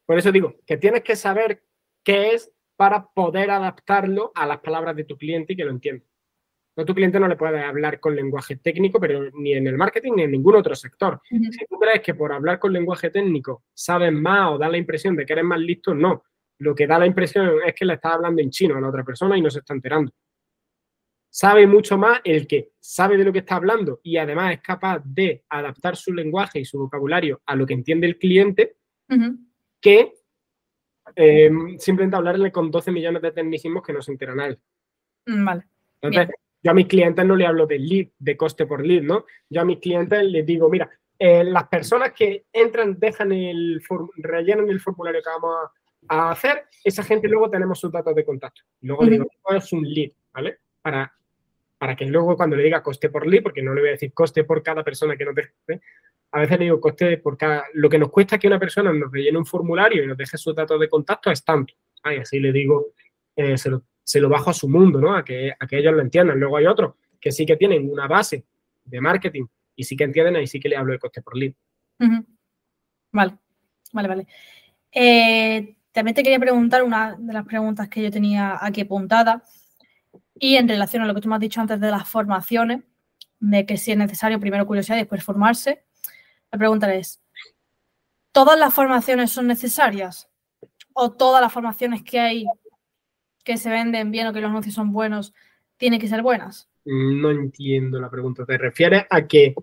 [0.06, 1.64] por eso digo que tienes que saber
[2.04, 6.06] qué es para poder adaptarlo a las palabras de tu cliente y que lo entienda.
[6.76, 10.14] No, tu cliente no le puede hablar con lenguaje técnico, pero ni en el marketing
[10.16, 11.20] ni en ningún otro sector.
[11.28, 15.16] Si tú crees que por hablar con lenguaje técnico sabes más o da la impresión
[15.16, 16.24] de que eres más listo, no.
[16.60, 19.04] Lo que da la impresión es que le estás hablando en chino a la otra
[19.04, 20.12] persona y no se está enterando
[21.38, 25.04] sabe mucho más el que sabe de lo que está hablando y además es capaz
[25.06, 28.78] de adaptar su lenguaje y su vocabulario a lo que entiende el cliente
[29.80, 30.14] que
[31.16, 34.58] eh, simplemente hablarle con 12 millones de tecnicismos que no se enteran nadie.
[35.28, 35.64] Mm, vale.
[36.02, 39.26] Entonces, yo a mis clientes no le hablo de lead, de coste por lead, ¿no?
[39.48, 43.80] Yo a mis clientes les digo, mira, eh, las personas que entran, dejan el,
[44.16, 45.70] rellenan el formulario que vamos
[46.08, 48.64] a, hacer, esa gente luego tenemos sus datos de contacto.
[48.82, 50.58] Luego le digo, es un lead, ¿vale?
[50.82, 51.14] Para
[51.78, 54.14] para que luego cuando le diga coste por lead, porque no le voy a decir
[54.14, 55.52] coste por cada persona que no te
[56.32, 59.12] a veces le digo coste por cada, lo que nos cuesta que una persona nos
[59.12, 61.74] rellene un formulario y nos deje sus datos de contacto es tanto.
[62.06, 62.88] Y así le digo,
[63.36, 63.70] eh, se,
[64.20, 65.16] lo, bajo a su mundo, ¿no?
[65.16, 66.40] A que, a que ellos lo entiendan.
[66.40, 68.46] Luego hay otros que sí que tienen una base
[68.84, 71.54] de marketing y sí que entienden, ahí sí que le hablo de coste por lead.
[73.12, 73.38] Vale,
[73.94, 74.28] vale, vale.
[74.92, 79.44] Eh, también te quería preguntar una de las preguntas que yo tenía aquí apuntada
[80.40, 82.84] y en relación a lo que tú me has dicho antes de las formaciones,
[83.40, 85.84] de que si es necesario primero curiosidad y después formarse,
[86.52, 87.22] la pregunta es,
[88.32, 90.30] ¿todas las formaciones son necesarias?
[90.94, 92.46] ¿O todas las formaciones que hay
[93.44, 95.34] que se venden bien o que los anuncios son buenos
[95.78, 96.70] tienen que ser buenas?
[96.86, 98.46] No entiendo la pregunta.
[98.46, 99.54] ¿Te refieres a que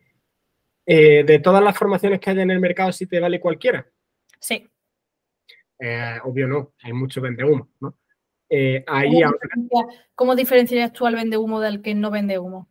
[0.87, 3.87] eh, de todas las formaciones que hay en el mercado sí te vale cualquiera?
[4.39, 4.69] Sí.
[5.79, 7.97] Eh, obvio no, hay mucho vende humo, ¿no?
[8.49, 8.85] Eh,
[10.15, 12.69] ¿Cómo, diferenciarías tú al vende humo del que no vende humo?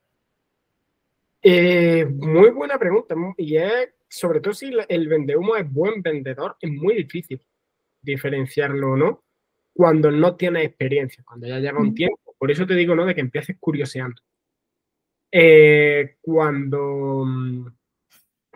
[1.43, 3.15] muy buena pregunta.
[3.37, 7.41] Y es, sobre todo si el vende humo es buen vendedor, es muy difícil
[8.01, 9.23] diferenciarlo o no
[9.73, 12.35] cuando no tienes experiencia, cuando ya lleva un tiempo.
[12.37, 13.05] Por eso te digo, ¿no?
[13.05, 14.21] De que empieces curioseando.
[16.21, 17.67] cuando mm,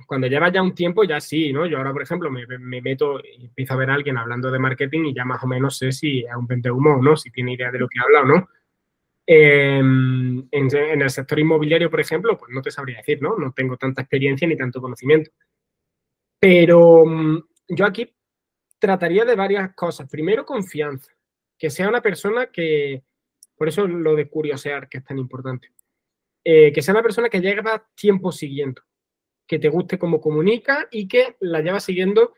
[0.08, 1.66] cuando llevas ya un tiempo, ya sí, ¿no?
[1.66, 2.48] Yo ahora, por ejemplo, me,
[2.82, 5.78] meto y empiezo a ver a alguien hablando de marketing y ya más o menos
[5.78, 8.22] sé si es un vende humo o no, si tiene idea de lo que habla
[8.22, 8.50] o no.
[9.28, 13.38] Em, en, el sector inmobiliario, por ejemplo, pues no te sabría decir, ¿no?
[13.38, 15.32] No tengo tanta experiencia ni tanto conocimiento.
[16.40, 18.16] Pero mm, yo aquí
[18.80, 20.10] trataría de varias cosas.
[20.10, 21.12] Primero, confianza.
[21.58, 23.04] Que sea una persona que,
[23.58, 25.70] por eso lo de curiosear, que es tan importante.
[26.46, 28.87] Eh, que sea una persona que lleva tiempo siguiendo
[29.48, 32.34] que te guste cómo comunica y que la lleva siguiendo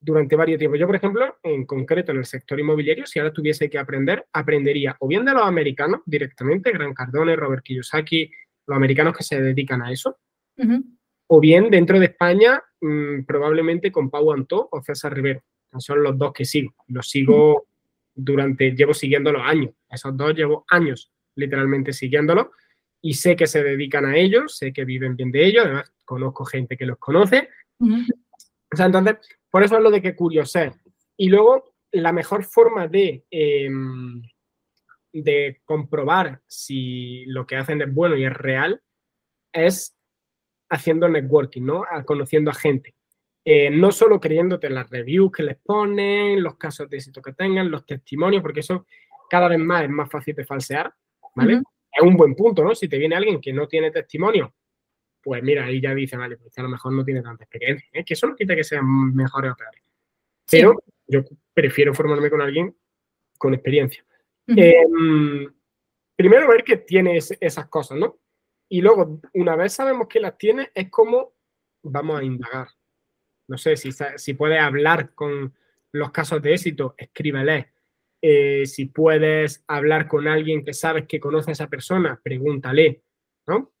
[0.00, 0.78] durante varios tiempos.
[0.78, 4.96] Yo, por ejemplo, en concreto en el sector inmobiliario, si ahora tuviese que aprender, aprendería
[5.00, 8.30] o bien de los americanos directamente, Gran Cardone, Robert Kiyosaki,
[8.66, 10.18] los americanos que se dedican a eso,
[11.28, 15.42] o bien dentro de España, mm, probablemente con Pau Antó o César Rivero.
[15.78, 16.74] Son los dos que sigo.
[16.88, 17.66] Los sigo
[18.14, 19.72] durante, llevo siguiéndolos años.
[19.90, 22.46] Esos dos llevo años literalmente siguiéndolos
[23.02, 26.46] y sé que se dedican a ellos, sé que viven bien de ellos, además conozco
[26.46, 27.50] gente que los conoce.
[27.78, 29.16] O sea, entonces,
[29.50, 30.72] por eso es lo de que curioser.
[31.18, 34.22] Y luego, la mejor forma de, em,
[35.12, 38.82] de comprobar si lo que hacen es bueno y es real
[39.52, 39.96] es
[40.68, 41.84] haciendo networking, ¿no?
[42.04, 42.94] Conociendo a gente.
[43.44, 47.32] Eh, no solo creyéndote en las reviews que les ponen, los casos de éxito que
[47.32, 48.86] tengan, los testimonios, porque eso
[49.30, 50.92] cada vez más es más fácil de falsear,
[51.34, 51.62] ¿vale?
[51.92, 52.74] es un buen punto, ¿no?
[52.74, 54.52] Si te viene alguien que no tiene testimonio,
[55.26, 57.88] pues mira, ahí ya dice, vale, pues a lo mejor no tiene tanta experiencia.
[57.92, 59.82] Es que eso no quita que sean mejores o peores.
[60.48, 62.76] Pero yo prefiero formarme con alguien
[63.36, 64.06] con experiencia.
[64.46, 65.52] Em,
[66.14, 68.20] primero ver que tienes esas cosas, ¿no?
[68.68, 71.34] Y luego, una vez sabemos que las tiene, es como
[71.82, 72.68] vamos a indagar.
[73.48, 75.52] No sé, si, si puedes hablar con
[75.90, 77.72] los casos de éxito, escríbele.
[78.22, 83.02] Eh, si puedes hablar con alguien que sabes que conoce a esa persona, pregúntale,
[83.48, 83.72] ¿no?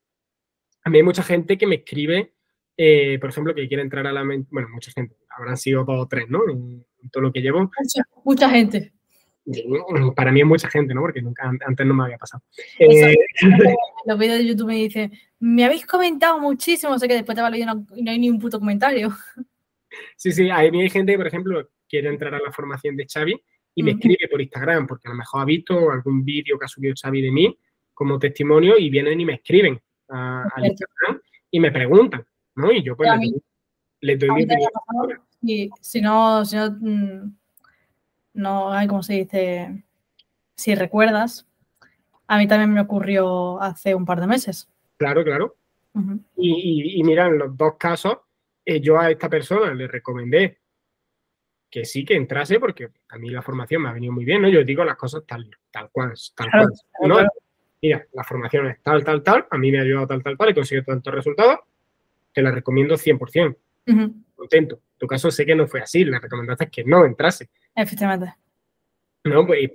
[0.86, 2.32] A mí hay mucha gente que me escribe,
[2.76, 6.04] eh, por ejemplo, que quiere entrar a la mente, bueno, mucha gente, habrán sido dos
[6.04, 6.48] o tres, ¿no?
[6.48, 7.68] En, todo lo que llevo.
[8.24, 8.92] Mucha, gente.
[10.14, 11.00] Para mí es mucha gente, ¿no?
[11.00, 12.44] Porque nunca, antes no me había pasado.
[12.78, 13.16] Eh,
[14.06, 17.48] los vídeos de YouTube me dicen, me habéis comentado muchísimo, sé que después te va
[17.48, 19.10] a leer y no hay ni un puto comentario.
[20.14, 23.06] Sí, sí, a mí hay gente que, por ejemplo, quiere entrar a la formación de
[23.10, 23.40] Xavi
[23.74, 26.68] y me escribe por Instagram, porque a lo mejor ha visto algún vídeo que ha
[26.68, 27.58] subido Xavi de mí
[27.94, 32.72] como testimonio y vienen y me escriben al Instagram y me preguntan, ¿no?
[32.72, 33.10] Y yo pues
[34.00, 34.70] les, doy mi opinión.
[35.42, 37.36] Y si no, si no, mm,
[38.34, 39.84] no hay como se dice,
[40.54, 41.46] si recuerdas,
[42.26, 44.68] a mí también me ocurrió hace un par de meses.
[44.96, 45.56] Claro, claro.
[46.36, 48.18] y, y, mira, en los dos casos,
[48.64, 50.58] eh, yo a esta persona le recomendé
[51.70, 54.48] que sí que entrase, porque a mí la formación me ha venido muy bien, ¿no?
[54.48, 56.68] Yo digo las cosas tal, tal cual, tal cual.
[57.06, 57.18] ¿no?
[57.82, 60.48] Mira, la formación es tal, tal, tal, a mí me ha ayudado tal, tal, tal,
[60.48, 61.60] he conseguido tantos resultados,
[62.32, 63.56] te la recomiendo 100%.
[64.34, 64.74] Contento.
[64.76, 67.48] En tu caso sé que no fue así, la recomendaste que no entrase.
[67.74, 68.34] Efectivamente.
[69.24, 69.70] No, pues,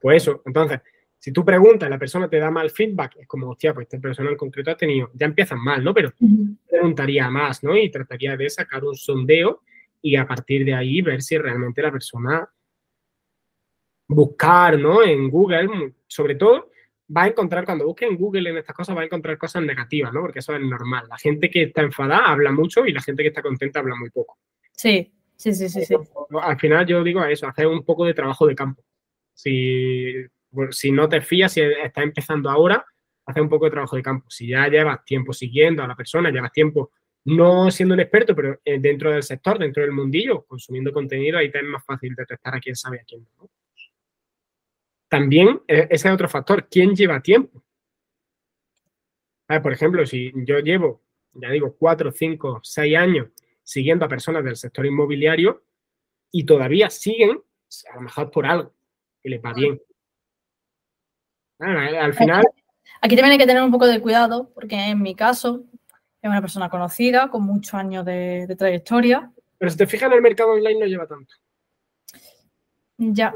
[0.00, 0.42] pues eso.
[0.44, 0.80] Entonces,
[1.18, 3.98] si tú preguntas y la persona te da mal feedback, es como, hostia, pues esta
[3.98, 5.92] persona en concreto ha tenido, ya empiezan mal, ¿no?
[5.92, 6.12] Pero
[6.68, 7.76] preguntaría más, ¿no?
[7.76, 9.62] Y trataría de sacar un sondeo
[10.00, 12.48] y a partir de ahí ver si realmente la persona
[14.08, 15.02] buscar, ¿no?
[15.02, 16.70] En Google, sobre todo,
[17.14, 20.12] va a encontrar, cuando busque en Google en estas cosas, va a encontrar cosas negativas,
[20.12, 20.20] ¿no?
[20.20, 21.06] Porque eso es normal.
[21.08, 24.10] La gente que está enfadada habla mucho y la gente que está contenta habla muy
[24.10, 24.38] poco.
[24.72, 25.84] Sí, sí, sí, sí.
[25.84, 25.94] sí.
[26.40, 28.82] Al final yo digo eso, hacer un poco de trabajo de campo.
[29.34, 30.14] Si,
[30.70, 32.84] si no te fías, si estás empezando ahora,
[33.26, 34.30] hacer un poco de trabajo de campo.
[34.30, 36.92] Si ya llevas tiempo siguiendo a la persona, llevas tiempo
[37.24, 41.50] no siendo un experto, pero eh, dentro del sector, dentro del mundillo, consumiendo contenido, ahí
[41.50, 43.50] te es más fácil detectar a quién sabe a quién no.
[45.10, 47.62] También eh, ese es otro factor, ¿quién lleva tiempo?
[49.64, 53.30] por ejemplo, si yo llevo, ya digo, cuatro, cinco, seis años
[53.64, 55.64] siguiendo a personas del sector inmobiliario
[56.30, 57.42] y todavía siguen,
[57.90, 58.72] a lo mejor por algo,
[59.20, 59.82] que les va bien.
[61.58, 62.44] al final...
[63.00, 65.64] Aquí también hay que tener un poco de cuidado, porque en mi caso,
[66.22, 69.32] es una persona conocida, con muchos años de, trayectoria.
[69.58, 71.34] Pero si te fijas en el mercado online no lleva tanto.
[72.98, 73.34] Ya.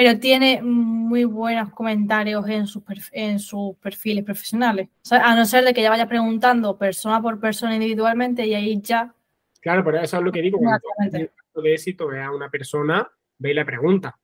[0.00, 2.82] Pero tiene muy buenos comentarios en sus,
[3.12, 4.88] en sus perfiles profesionales.
[5.10, 9.14] a no ser de que ya vaya preguntando persona por persona individualmente y ahí ya.
[9.60, 10.56] Claro, pero eso es lo que digo.
[10.56, 10.80] Cuando
[11.12, 14.18] de éxito, ve a una persona, ve y le pregunta.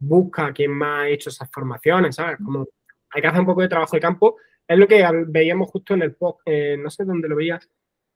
[0.00, 2.38] Busca a quién más ha hecho esas formaciones, ¿sabes?
[2.44, 2.66] Como
[3.10, 4.34] hay que hacer un poco de trabajo de campo
[4.66, 7.70] es lo que veíamos justo en el post, eh, no sé dónde lo veías.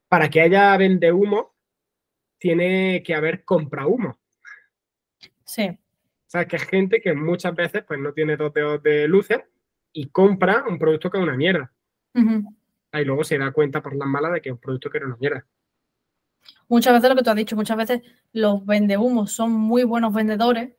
[0.08, 1.54] Para que haya vende humo,
[2.38, 4.18] tiene que haber compra humo.
[5.44, 5.78] Sí.
[6.28, 9.40] O sea, que es gente que muchas veces pues no tiene dos dedos de luces
[9.94, 11.72] y compra un producto que es una mierda.
[12.92, 15.06] Y luego se da cuenta por las malas de que es un producto que era
[15.06, 15.46] una mierda.
[16.68, 18.02] Muchas veces lo que tú has dicho, muchas veces
[18.34, 20.74] los vendehumos son muy buenos vendedores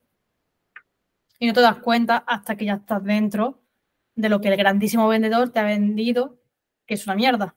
[1.40, 3.64] y no te das cuenta hasta que ya estás dentro
[4.14, 6.40] de lo que el grandísimo vendedor te ha vendido,
[6.86, 7.56] que es una mierda.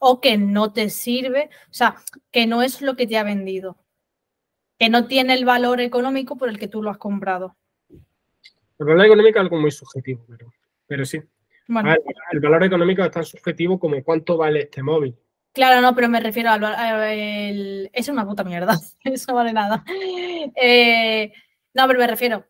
[0.00, 1.96] O que no te sirve, o sea,
[2.30, 3.76] que no es lo que te ha vendido.
[4.78, 7.56] Que no tiene el valor económico por el que tú lo has comprado.
[7.90, 10.24] El valor económico es algo muy subjetivo,
[10.86, 11.20] pero, sí.
[11.68, 15.16] el valor económico es tan subjetivo como cuánto vale este móvil.
[15.52, 16.62] Claro, no, pero me refiero al...
[17.10, 18.78] El, es una puta mierda.
[19.04, 19.84] Eso no vale nada.
[20.54, 21.32] Eh,
[21.74, 22.44] no, pero me refiero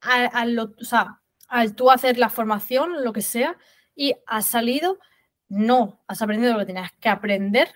[0.00, 3.56] a, lo, o sea, al tú hacer la formación, lo que sea,
[3.94, 4.98] y has salido,
[5.48, 7.72] no, has aprendido lo que tenías que aprender,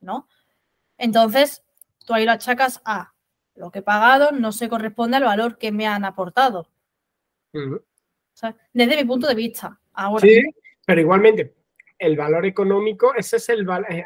[0.00, 0.28] ¿no?
[0.98, 1.62] Entonces,
[2.04, 3.12] tú ahí lo achacas a
[3.54, 6.68] lo que he pagado no se corresponde al valor que me han aportado.
[8.72, 9.78] desde mi punto de vista.
[9.92, 10.26] Ahora.
[10.26, 10.42] Sí,
[10.86, 11.54] pero igualmente,
[11.98, 13.92] el valor económico, ese es el valor.
[13.92, 14.04] Eh,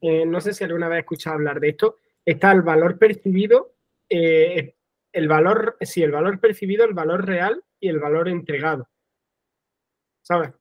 [0.00, 3.74] eh, no sé si alguna vez he escuchado hablar de esto, está el valor percibido,
[4.08, 4.76] eh,
[5.12, 8.88] el valor, sí, el valor percibido, el valor real y el valor entregado.
[10.22, 10.52] ¿Sabes?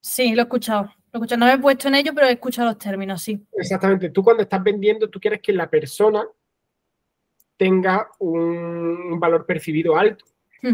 [0.00, 0.94] Sí, lo he escuchado.
[1.18, 1.36] Lo.
[1.36, 3.44] No me he puesto en ello, pero he escuchado los términos, sí.
[3.52, 4.10] Exactamente.
[4.10, 6.26] Tú cuando estás vendiendo, tú quieres que la persona
[7.56, 10.24] tenga un valor percibido alto.
[10.60, 10.70] Que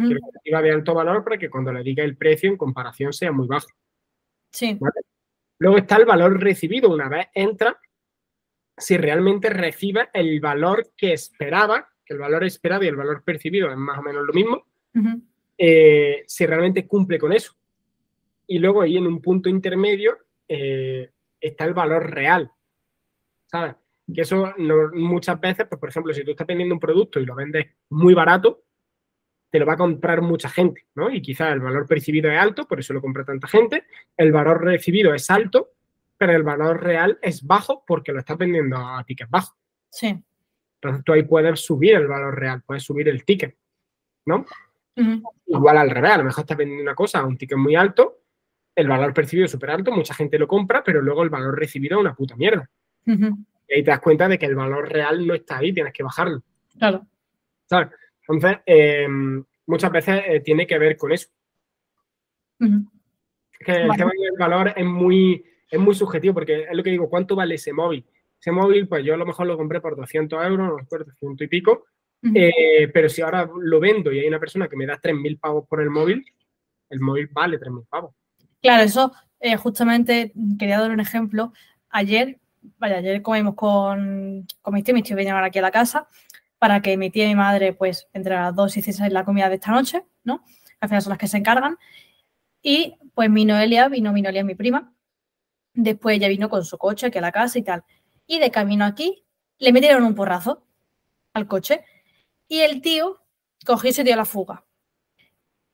[0.50, 3.68] de alto valor para que cuando le diga el precio en comparación sea muy bajo.
[4.50, 4.78] Sí.
[5.58, 6.90] Luego está el valor recibido.
[6.90, 7.78] Una vez entra,
[8.76, 13.70] si realmente recibe el valor que esperaba, que el valor esperado y el valor percibido
[13.70, 14.66] es más o menos lo mismo,
[15.58, 17.54] eh, si realmente cumple con eso.
[18.46, 20.18] Y luego ahí en un punto intermedio
[20.54, 21.10] eh,
[21.40, 22.52] está el valor real,
[23.46, 23.74] ¿sabes?
[24.12, 24.52] Que eso
[24.92, 28.12] muchas veces, pues por ejemplo, si tú estás vendiendo un producto y lo vendes muy
[28.12, 28.64] barato,
[29.50, 31.10] te lo va a comprar mucha gente, ¿no?
[31.10, 33.84] Y quizás el valor percibido es alto, por eso lo compra tanta gente,
[34.16, 35.70] el valor recibido es alto,
[36.18, 39.56] pero el valor real es bajo porque lo estás vendiendo a ticket bajo.
[39.90, 40.22] Sí.
[40.74, 43.56] Entonces tú ahí puedes subir el valor real, puedes subir el ticket,
[44.26, 44.44] ¿no?
[45.46, 48.21] Igual al revés, a lo mejor estás vendiendo una cosa a un ticket muy alto,
[48.74, 51.98] el valor percibido es súper alto, mucha gente lo compra, pero luego el valor recibido
[51.98, 52.68] es una puta mierda.
[53.06, 56.02] Y ahí te das cuenta de que el valor real no está ahí, tienes que
[56.02, 56.42] bajarlo.
[56.78, 57.06] Claro.
[57.66, 57.88] ¿Sabes?
[58.28, 61.28] Entonces, em, muchas veces eh, tiene que ver con eso.
[62.58, 67.08] que el tema del valor es muy, es muy subjetivo, porque es lo que digo,
[67.08, 68.04] ¿cuánto vale ese móvil?
[68.40, 71.36] Ese móvil, pues yo a lo mejor lo compré por 200 euros, no recuerdo, 100
[71.38, 71.84] y pico,
[72.34, 75.66] eh, pero si ahora lo vendo y hay una persona que me da 3.000 pavos
[75.68, 76.24] por el móvil,
[76.90, 78.14] el móvil vale 3.000 pavos.
[78.62, 81.52] Claro, eso eh, justamente quería dar un ejemplo.
[81.90, 82.40] Ayer,
[82.78, 86.08] vaya, ayer comimos con, mis tíos, mis tíos vinieron aquí a la casa
[86.58, 89.56] para que mi tía y mi madre, pues, entre las dos hiciesen la comida de
[89.56, 90.44] esta noche, ¿no?
[90.80, 91.76] Al final son las que se encargan.
[92.62, 94.92] Y pues mi Noelia, vino mi Noelia, mi prima.
[95.74, 97.84] Después ella vino con su coche aquí a la casa y tal.
[98.26, 99.24] Y de camino aquí
[99.58, 100.64] le metieron un porrazo
[101.34, 101.84] al coche
[102.48, 103.22] y el tío
[103.66, 104.64] cogió y se dio la fuga.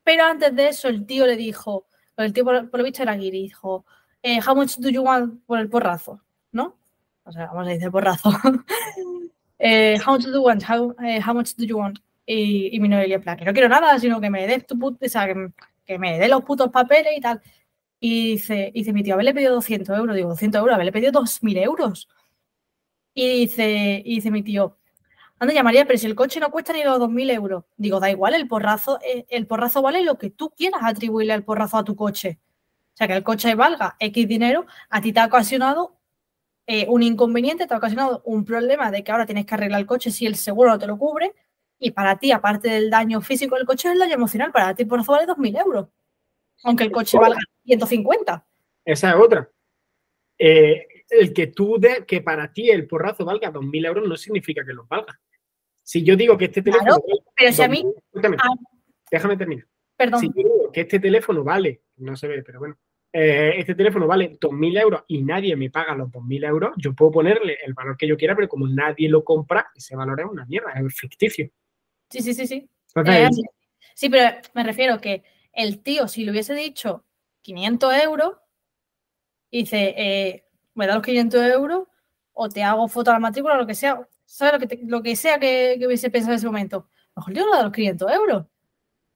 [0.03, 1.85] Pero antes de eso, el tío le dijo,
[2.25, 3.85] el tío por, lo visto era Guiri, dijo,
[4.21, 6.21] eh, how much do you want por el porrazo?
[6.51, 6.77] ¿No?
[7.23, 8.31] O sea, vamos a decir porrazo.
[9.59, 10.63] eh, how much do you want?
[10.67, 11.99] How, eh, much do you want?
[12.25, 14.77] Y, y mi novia en plan, que no quiero nada, sino que me des tu
[14.77, 14.99] puto,
[15.85, 17.41] que, me dé los putos papeles y tal.
[17.99, 20.15] Y dice, dice mi tío, haberle pedido 200 euros.
[20.15, 22.07] Digo, 200 euros, haberle pedido 2.000 euros.
[23.13, 24.78] Y dice, y dice mi tío,
[25.39, 27.63] Anda, llamaría, pero si el coche no cuesta ni los 2.000 euros.
[27.77, 31.45] Digo, da igual, el porrazo, eh, el porrazo vale lo que tú quieras atribuirle al
[31.45, 32.39] porrazo a tu coche.
[32.93, 35.95] sea, que el coche valga X dinero, a ti te ha ocasionado
[36.67, 39.87] eh, un inconveniente, te ha ocasionado un problema de que ahora tienes que arreglar el
[39.87, 41.33] coche si el seguro no te lo cubre.
[41.79, 44.51] Y para ti, aparte del daño físico del coche, es el daño emocional.
[44.51, 45.87] Para ti, por eso vale 2.000 euros.
[46.63, 48.45] Aunque el coche valga 150.
[48.83, 49.49] Esa es otra.
[50.37, 54.65] Eh, el que tú de, que para ti el porrazo valga 2.000 euros no significa
[54.65, 55.17] que lo valga.
[55.89, 56.97] Si yo digo que este teléfono.
[57.35, 57.83] pero si a mí.
[58.37, 58.49] Ah.
[59.09, 59.65] déjame terminar.
[59.97, 60.19] Perdón.
[60.19, 62.77] Si yo digo que este teléfono vale, no se ve, pero bueno,
[63.11, 67.13] eh, este teléfono vale 2.000 euros y nadie me paga los 2.000 euros, yo puedo
[67.13, 70.45] ponerle el valor que yo quiera, pero como nadie lo compra, ese valor es una
[70.45, 71.49] mierda, es ficticio.
[72.11, 72.69] Sí, sí, sí, sí.
[73.07, 73.27] Eh,
[73.95, 75.23] sí, pero me refiero que
[75.53, 77.03] el tío, si le hubiese dicho
[77.41, 78.33] 500 euros,
[79.51, 81.87] dice, eh, me da los 500 euros
[82.33, 84.07] o te hago foto a la matrícula o lo que sea.
[84.29, 86.87] ¿Sabes lo que, lo que sea que, hubiese pensado en ese momento?
[87.15, 88.45] mejor yo no da los 500 euros.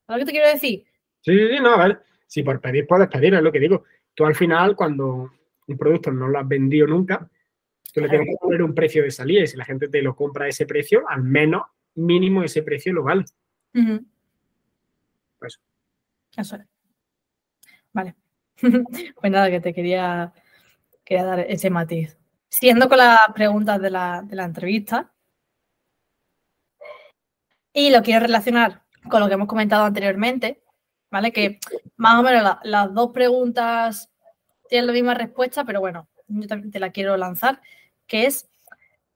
[0.07, 0.85] ¿Sabes lo que te quiero decir?
[1.21, 2.03] Sí, sí, no, a ver.
[2.25, 3.83] Si por pedir puedes pedir, es lo que digo.
[4.15, 5.31] Tú al final, cuando
[5.67, 7.29] un producto no lo has vendido nunca,
[7.93, 10.15] tú le tienes que poner un precio de salida y si la gente te lo
[10.15, 11.61] compra a ese precio, al menos
[11.93, 13.25] mínimo ese precio lo vale.
[15.37, 15.61] Pues.
[16.35, 16.65] Eso es.
[17.93, 18.15] Vale.
[19.21, 20.33] pues nada, que te quería,
[21.05, 22.17] quería dar ese matiz.
[22.59, 25.11] Siendo con las preguntas de la, de la entrevista,
[27.73, 30.61] y lo quiero relacionar con lo que hemos comentado anteriormente,
[31.09, 31.31] ¿vale?
[31.31, 31.59] Que
[31.97, 34.11] más o menos las dos preguntas
[34.69, 37.59] tienen la misma respuesta, pero bueno, yo también te la quiero lanzar,
[38.05, 38.47] que es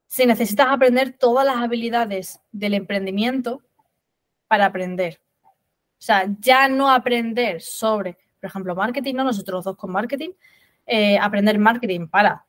[0.07, 3.61] si necesitas aprender todas las habilidades del emprendimiento
[4.47, 5.21] para aprender.
[5.43, 9.25] O sea, ya no aprender sobre, por ejemplo, marketing, ¿no?
[9.25, 10.31] Nosotros dos con marketing,
[10.87, 12.46] eh, aprender marketing para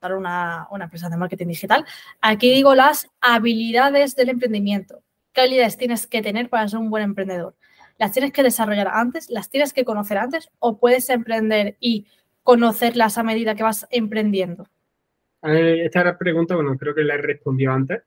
[0.00, 1.84] dar una, una empresa de marketing digital.
[2.20, 5.02] Aquí digo las habilidades del emprendimiento.
[5.32, 7.54] ¿Qué habilidades tienes que tener para ser un buen emprendedor?
[7.98, 12.06] las tienes que desarrollar antes, las tienes que conocer antes o puedes emprender y
[12.42, 14.68] conocerlas a medida que vas emprendiendo?
[15.42, 18.02] Esta era la pregunta, bueno, creo que la he respondido antes,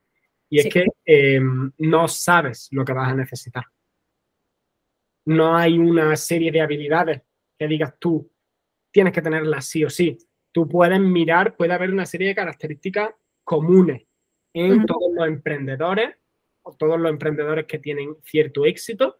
[0.49, 3.63] y es que em, no sabes lo que vas a necesitar.
[5.25, 7.21] No hay una serie de habilidades
[7.57, 8.29] que digas tú,
[8.91, 10.17] tienes que tenerlas sí o sí.
[10.51, 13.11] Tú puedes mirar, puede haber una serie de características
[13.43, 14.03] comunes
[14.53, 16.15] en todos los emprendedores
[16.63, 19.17] o todos los emprendedores que tienen cierto éxito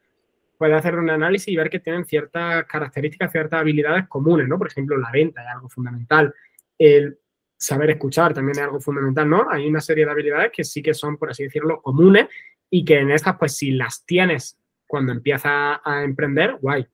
[0.62, 4.60] puede hacer un análisis y ver que tienen ciertas características, ciertas habilidades comunes, ¿no?
[4.60, 6.32] Por ejemplo, la venta es algo fundamental.
[6.78, 7.18] El
[7.58, 9.50] saber escuchar también es algo fundamental, ¿no?
[9.50, 12.28] Hay una serie de habilidades que sí que son, por así decirlo, comunes
[12.70, 16.86] y que en estas, pues si las tienes cuando empiezas a emprender, guay.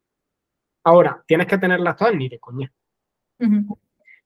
[0.85, 2.15] Ahora, ¿tienes que tenerlas todas?
[2.15, 2.71] Ni de coña.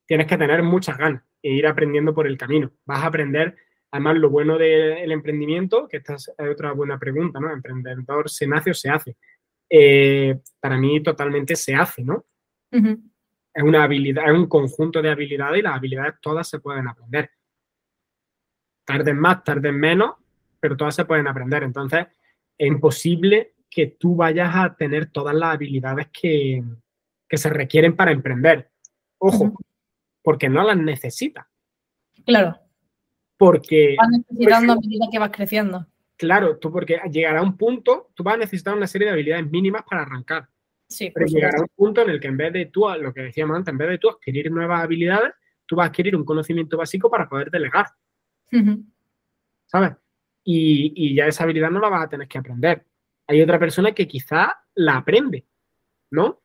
[0.06, 2.70] Tienes que tener muchas ganas e ir aprendiendo por el camino.
[2.84, 3.56] Vas a aprender,
[3.90, 7.50] además, lo bueno del emprendimiento, que esta es otra buena pregunta, ¿no?
[7.50, 9.16] Emprendedor se nace o se hace.
[9.68, 12.26] Eh, para mí totalmente se hace, ¿no?
[12.70, 17.30] Es una habilidad, es un conjunto de habilidades y las habilidades todas se pueden aprender.
[18.84, 20.14] Tarden más, tarden menos,
[20.58, 21.62] pero todas se pueden aprender.
[21.62, 22.06] Entonces,
[22.58, 26.62] es imposible que tú vayas a tener todas las habilidades que,
[27.30, 28.70] se requieren para emprender.
[29.16, 29.54] Ojo,
[30.22, 31.46] porque no las necesitas.
[32.24, 32.58] Claro.
[33.36, 33.96] Porque.
[33.98, 35.86] Vas necesitando a medida que vas creciendo.
[36.16, 39.82] Claro, tú porque llegará un punto, tú vas a necesitar una serie de habilidades mínimas
[39.88, 40.48] para arrancar.
[40.86, 43.56] Sí, pero llegará un punto en el que en vez de tú, lo que decíamos
[43.56, 45.32] antes, en vez de tú adquirir nuevas habilidades,
[45.66, 47.86] tú vas a adquirir un conocimiento básico para poder delegar.
[49.66, 49.92] ¿Sabes?
[50.44, 52.84] Y, ya esa habilidad no la vas a tener que aprender.
[53.26, 55.46] Hay otra persona que quizá la aprende,
[56.10, 56.40] ¿no?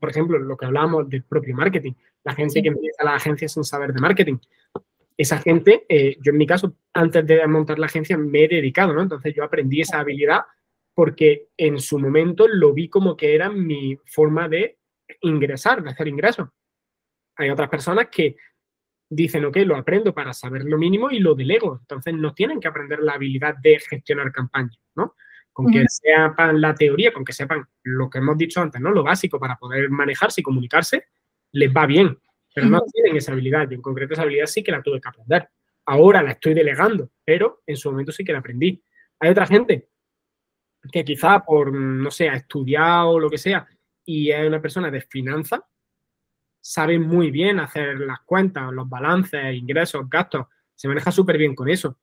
[0.00, 1.92] por ejemplo, lo que hablábamos del propio marketing,
[2.26, 4.36] la gente que empieza la agencia sin saber de marketing
[5.16, 8.92] esa gente, eh, yo en mi caso, antes de montar la agencia, me he dedicado,
[8.92, 9.02] ¿no?
[9.02, 10.42] Entonces yo aprendí esa habilidad
[10.94, 14.78] porque en su momento lo vi como que era mi forma de
[15.22, 16.48] ingresar, de hacer ingresos.
[17.36, 18.36] Hay otras personas que
[19.08, 21.78] dicen, ok, lo aprendo para saber lo mínimo y lo delego.
[21.80, 25.14] Entonces no tienen que aprender la habilidad de gestionar campañas, ¿no?
[25.52, 28.90] Con que sepan la teoría, con que sepan lo que hemos dicho antes, ¿no?
[28.90, 31.06] Lo básico para poder manejarse y comunicarse,
[31.56, 32.18] les va bien
[32.56, 33.70] pero no tienen esa habilidad.
[33.70, 35.46] Y en concreto esa habilidad sí que la tuve que aprender.
[35.84, 38.82] Ahora la estoy delegando, pero en su momento sí que la aprendí.
[39.20, 39.90] Hay otra gente
[40.90, 43.68] que quizá por, no sé, ha estudiado o lo que sea
[44.06, 45.60] y es una persona de finanzas,
[46.58, 51.68] sabe muy bien hacer las cuentas, los balances, ingresos, gastos, se maneja súper bien con
[51.68, 51.98] eso,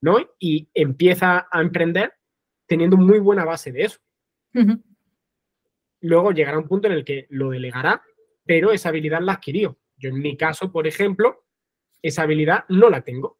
[0.00, 0.16] ¿no?
[0.38, 2.14] Y empieza a emprender
[2.66, 3.98] teniendo muy buena base de eso.
[6.00, 8.02] Luego llegará un punto en el que lo delegará
[8.46, 9.76] pero esa habilidad la adquirió.
[9.98, 11.44] Yo en mi caso, por ejemplo,
[12.00, 13.38] esa habilidad no la tengo.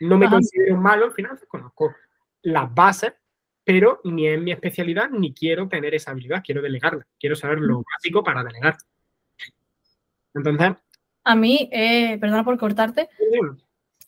[0.00, 1.94] No me considero malo en finanzas, conozco
[2.42, 3.14] las bases,
[3.64, 7.84] pero ni es mi especialidad ni quiero tener esa habilidad, quiero delegarla, quiero saber lo
[7.94, 8.76] básico para delegar.
[10.34, 10.72] Entonces...
[11.24, 13.08] A mí, eh, perdona por cortarte,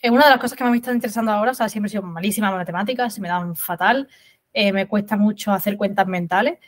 [0.01, 2.03] es una de las cosas que me están interesando ahora, o sea, siempre he sido
[2.03, 4.09] malísima en matemáticas, se me dan fatal,
[4.53, 6.59] eh, me cuesta mucho hacer cuentas mentales,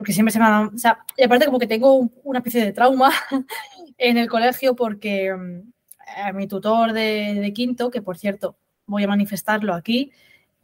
[0.00, 2.72] porque siempre se me dan, o sea, y aparte como que tengo una especie de
[2.72, 3.12] trauma
[3.98, 9.74] en el colegio porque mm, mi tutor de, quinto, que por cierto voy a manifestarlo
[9.74, 10.10] aquí,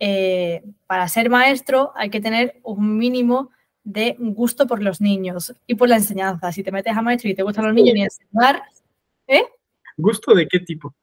[0.00, 3.50] eh, para ser maestro hay que tener un mínimo
[3.84, 6.50] de gusto por los niños y por la enseñanza.
[6.50, 8.62] Si te metes a maestro y te gustan los niños ni enseñar,
[9.26, 9.44] ¿eh?
[9.98, 10.94] ¿Gusto de qué tipo?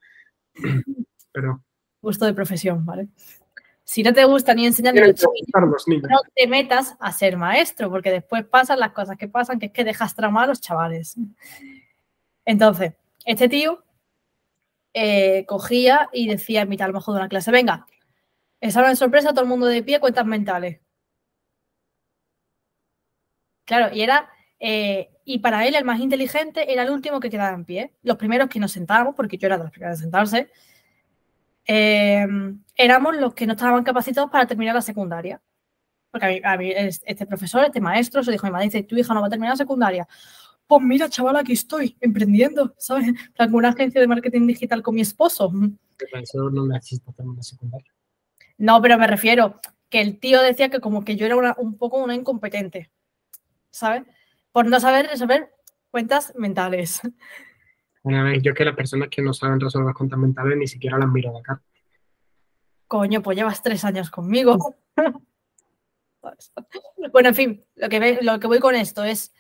[1.32, 1.64] Pero...
[2.02, 3.10] Gusto de profesión, ¿vale?
[3.86, 7.90] Si no te gusta ni enseñar ni los niños, no te metas a ser maestro,
[7.90, 11.18] porque después pasan las cosas que pasan, que es que dejas traumar a los chavales.
[12.46, 12.94] Entonces,
[13.26, 13.84] este tío
[14.94, 17.86] eh, cogía y decía en mitad a lo mejor de una clase, venga,
[18.62, 20.80] examen sorpresa, todo el mundo de pie, cuentas mentales.
[23.66, 24.30] Claro, y era,
[24.60, 27.94] eh, y para él el más inteligente era el último que quedaba en pie.
[28.04, 30.52] Los primeros que nos sentábamos, porque yo era de los primeros en sentarse,
[31.66, 32.28] eh,
[32.76, 35.42] éramos los que no estaban capacitados para terminar la secundaria.
[36.12, 39.14] Porque a mí, este profesor, este maestro, se dijo a mi madre, dice, tu hija
[39.14, 40.08] no va a terminar la secundaria.
[40.68, 43.12] Pues mira, chaval, aquí estoy, emprendiendo, ¿sabes?
[43.38, 45.52] Con una agencia de marketing digital con mi esposo.
[46.22, 47.92] Eso no necesita terminar secundaria.
[48.58, 49.60] No, pero me refiero
[49.90, 52.92] que el tío decía que como que yo era un poco una incompetente.
[53.74, 54.04] ¿sabes?
[54.52, 55.52] Por no saber resolver
[55.92, 57.02] cuentas mentales.
[58.04, 61.10] Bueno, yo es que las personas que no saben resolver cuentas mentales ni siquiera las
[61.10, 61.62] miro de acá.
[62.88, 64.76] Coño, pues llevas tres años conmigo.
[67.12, 69.34] bueno, en fin, lo que, lo que voy con esto es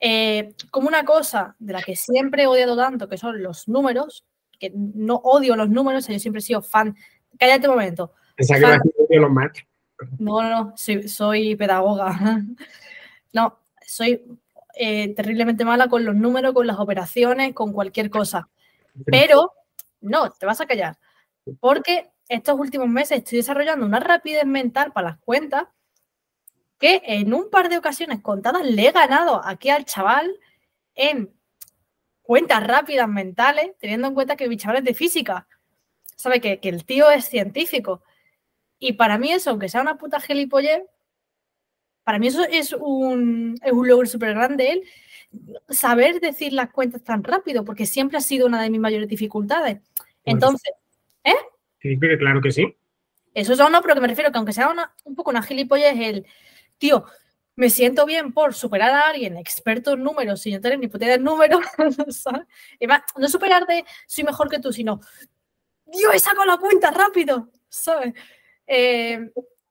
[0.00, 4.24] eh, como una cosa de la que siempre he odiado tanto, que son los números,
[4.58, 6.96] que no odio los números, yo siempre he sido fan.
[7.38, 8.12] Cállate un momento.
[10.18, 12.16] No, no, no, soy pedagoga.
[13.30, 14.24] No, soy
[14.74, 18.48] eh, terriblemente mala con los números, con las operaciones, con cualquier cosa.
[19.06, 19.52] Pero
[20.00, 20.98] no, te vas a callar.
[21.60, 25.64] Porque estos últimos meses estoy desarrollando una rapidez mental para las cuentas
[26.78, 30.32] que en un par de ocasiones contadas le he ganado aquí al chaval
[30.94, 31.34] en
[32.22, 35.48] cuentas rápidas mentales, teniendo en cuenta que mi chaval es de física.
[36.16, 38.02] Sabe que, que el tío es científico.
[38.78, 40.82] Y para mí eso, aunque sea una puta gilipollez,
[42.08, 44.82] para mí eso es un, es un logro súper grande él,
[45.68, 49.80] saber decir las cuentas tan rápido, porque siempre ha sido una de mis mayores dificultades.
[50.24, 50.72] Entonces,
[51.22, 51.34] ¿eh?
[51.82, 52.74] Sí, claro que sí.
[53.34, 56.24] Eso es no, pero que me refiero que aunque sea un poco una gilipollas, el
[56.78, 57.04] tío,
[57.56, 61.18] me siento bien por superar a alguien experto en números sin tener ni puta idea
[61.18, 61.60] de números,
[62.08, 62.46] ¿sabes?
[62.80, 64.98] Y más, no superar de soy mejor que tú, sino
[65.84, 68.14] Dios, he sacado la cuenta rápido, ¿sabes?
[68.66, 69.30] Eh,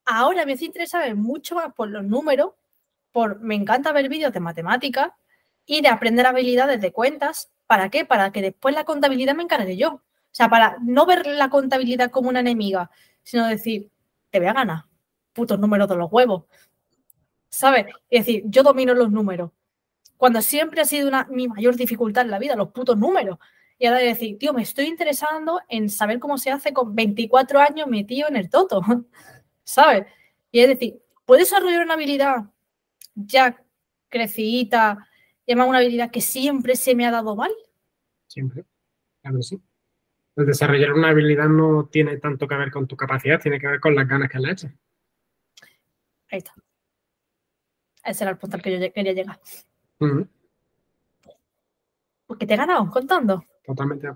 [0.09, 2.51] Ahora me estoy interesada mucho más por los números,
[3.11, 5.11] por me encanta ver vídeos de matemáticas
[5.65, 7.51] y de aprender habilidades de cuentas.
[7.67, 8.05] ¿Para qué?
[8.05, 9.95] Para que después la contabilidad me encargue yo.
[9.95, 10.01] O
[10.31, 12.89] sea, para no ver la contabilidad como una enemiga,
[13.21, 13.91] sino decir,
[14.29, 14.85] te voy a ganar,
[15.33, 16.45] putos números de los huevos.
[17.49, 17.87] ¿Sabes?
[18.09, 19.51] Es decir, yo domino los números.
[20.15, 23.39] Cuando siempre ha sido una, mi mayor dificultad en la vida, los putos números.
[23.77, 27.59] Y ahora de decir, tío, me estoy interesando en saber cómo se hace con 24
[27.59, 28.81] años metido en el toto.
[29.67, 30.07] ¿Sabes?
[30.51, 32.45] Y es decir, puedes desarrollar una habilidad
[33.13, 33.61] ya
[34.09, 35.07] crecidita,
[35.45, 37.51] y además una habilidad que siempre se me ha dado mal.
[38.27, 38.63] Siempre,
[39.21, 39.61] claro que sí.
[40.37, 43.79] El desarrollar una habilidad no tiene tanto que ver con tu capacidad, tiene que ver
[43.79, 44.71] con las ganas que le echas.
[46.31, 46.53] Ahí está.
[48.03, 49.39] Ese era el punto al que yo quería llegar.
[52.25, 53.43] Porque te he ganado contando.
[53.65, 54.07] Totalmente.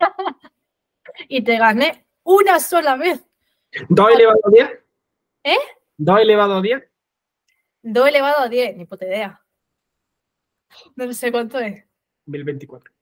[1.28, 3.24] y te gané una sola vez.
[3.88, 4.70] ¿2 elevado a 10?
[5.44, 5.58] ¿Eh?
[5.98, 6.84] ¿2 elevado a 10?
[7.82, 9.40] 2 elevado a 10, ni puta idea.
[10.96, 11.84] No sé cuánto es.
[12.26, 12.92] 1024.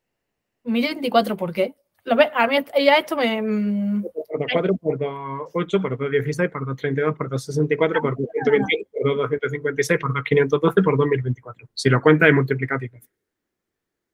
[0.64, 1.74] 1024, ¿por qué?
[2.34, 3.40] A mí ya esto me.
[3.40, 7.44] Mm, por 2, 4, por 2, 8, por 2, 16, por 2, 32, por 2,
[7.44, 11.68] 64, por 2, 121, por 2, 256, por 2, 512, por 2, 1024.
[11.74, 12.98] Si lo cuentas es multiplicativo.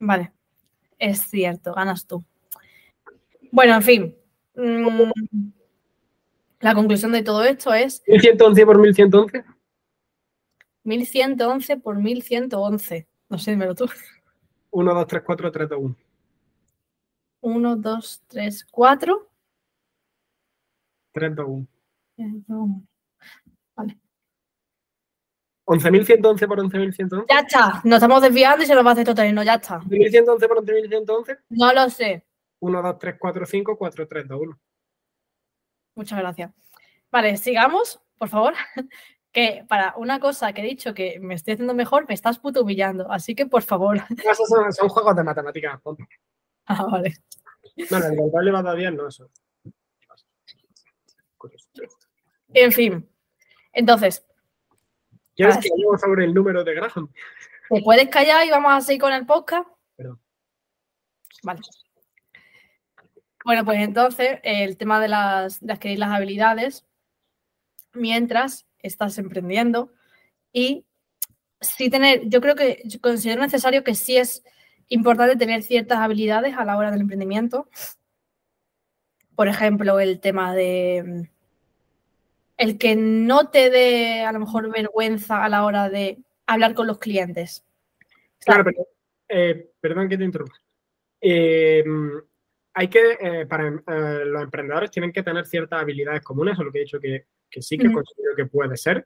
[0.01, 0.33] Vale.
[0.99, 2.23] Es cierto, ganas tú.
[3.51, 4.17] Bueno, en fin.
[4.55, 5.11] Mmm,
[6.61, 8.03] la conclusión de todo esto es...
[8.07, 9.45] 1111 por 1111.
[10.85, 13.09] 1111 por 1111.
[13.29, 13.87] No sé, dímelo tú.
[14.71, 15.97] 1, 2, 3, 4, 3, 2, 1.
[17.41, 19.31] 1, 2, 3, 4.
[21.13, 22.87] 3, 2, 1.
[23.77, 23.99] Vale.
[25.67, 27.27] 11.111 por 11.111.
[27.29, 29.81] Ya está, nos estamos desviando y se nos va a hacer total, no, ya está.
[29.81, 31.39] 1111 por 11.111.
[31.51, 32.25] No lo sé.
[32.61, 34.59] 1, 2, 3, 4, 5, 4, 3, 2, 1.
[35.99, 36.53] Muchas gracias.
[37.11, 38.55] Vale, sigamos, por favor.
[39.31, 42.63] Que para una cosa que he dicho que me estoy haciendo mejor, me estás puto
[42.63, 43.13] humillando.
[43.13, 43.99] Así que, por favor.
[44.25, 45.81] Esos son, son juegos de matemáticas.
[46.71, 47.15] Ah, vale.
[47.91, 49.31] Bueno, el contable va a dar bien, no eso.
[52.55, 53.09] En fin.
[53.73, 54.27] Entonces,
[55.35, 57.11] ¿Quieres Ah, que hablemos sobre el número de Graham?
[57.71, 59.69] ¿te puedes callar y vamos a seguir con el podcast?
[59.97, 60.21] Perdón.
[61.43, 61.61] Vale.
[63.49, 66.85] Bueno, pues entonces el tema de las de adquirir las habilidades
[67.95, 69.91] mientras estás emprendiendo
[70.53, 70.85] y
[71.59, 74.45] sí tener, yo creo que yo considero necesario que sí es
[74.89, 77.71] importante tener ciertas habilidades a la hora del emprendimiento.
[79.35, 81.31] Por ejemplo, el tema de
[82.59, 86.87] el que no te dé a lo mejor vergüenza a la hora de hablar con
[86.87, 87.65] los clientes.
[88.41, 88.87] Claro, pero,
[89.27, 90.57] eh, perdón que te interrumpa.
[91.23, 91.83] Eh,
[92.79, 96.63] hay que, eh, para em, eh, los emprendedores tienen que tener ciertas habilidades comunes, eso
[96.63, 97.27] es lo que he dicho que,
[97.61, 97.93] sí que mm.
[97.93, 99.05] considero que puede ser,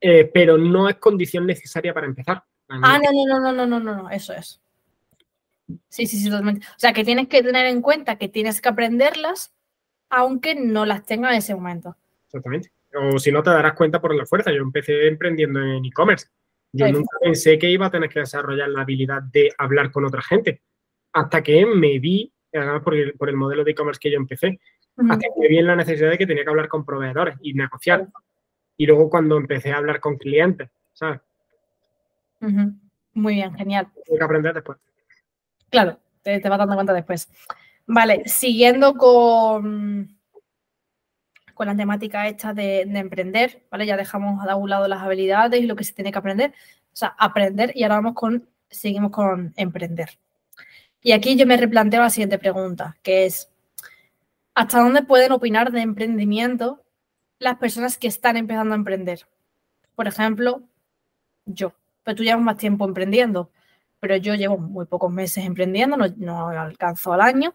[0.00, 2.42] eh, pero no es condición necesaria para empezar.
[2.68, 4.60] Ah, no, no, no, no, no, no, no, eso es.
[5.88, 6.66] Sí, sí, sí, totalmente.
[6.66, 9.54] O sea, que tienes que tener en cuenta que tienes que aprenderlas,
[10.08, 11.96] aunque no las tengas en ese momento.
[12.26, 12.72] Exactamente.
[12.92, 14.50] O si no, te darás cuenta por la fuerza.
[14.50, 16.26] Yo empecé emprendiendo en e-commerce.
[16.72, 20.22] Yo nunca pensé que iba a tener que desarrollar la habilidad de hablar con otra
[20.22, 20.60] gente.
[21.12, 24.58] Hasta que me vi además por el, por el modelo de e-commerce que yo empecé,
[24.96, 25.12] Ujú.
[25.12, 27.54] hasta que me vi en la necesidad de que tenía que hablar con proveedores y
[27.54, 28.08] negociar.
[28.76, 31.20] Y luego cuando empecé a hablar con clientes, ¿sabes?
[33.12, 33.88] Muy bien, genial.
[34.06, 34.78] Tuve que aprender después.
[35.68, 37.30] Claro, te, te vas dando cuenta después.
[37.86, 40.16] Vale, siguiendo con,
[41.54, 43.84] con la temática esta de, de emprender, ¿vale?
[43.84, 46.54] Ya dejamos a un lado las habilidades y lo que se tiene que aprender.
[46.92, 50.18] O sea, aprender y ahora vamos con, seguimos con emprender.
[51.02, 53.50] Y aquí yo me replanteo la siguiente pregunta, que es,
[54.54, 56.82] ¿hasta dónde pueden opinar de emprendimiento
[57.38, 59.26] las personas que están empezando a emprender?
[59.94, 60.62] Por ejemplo,
[61.46, 61.72] yo,
[62.04, 63.50] pero tú llevas más tiempo emprendiendo
[64.00, 67.54] pero yo llevo muy pocos meses emprendiendo, no, alcanzo al año.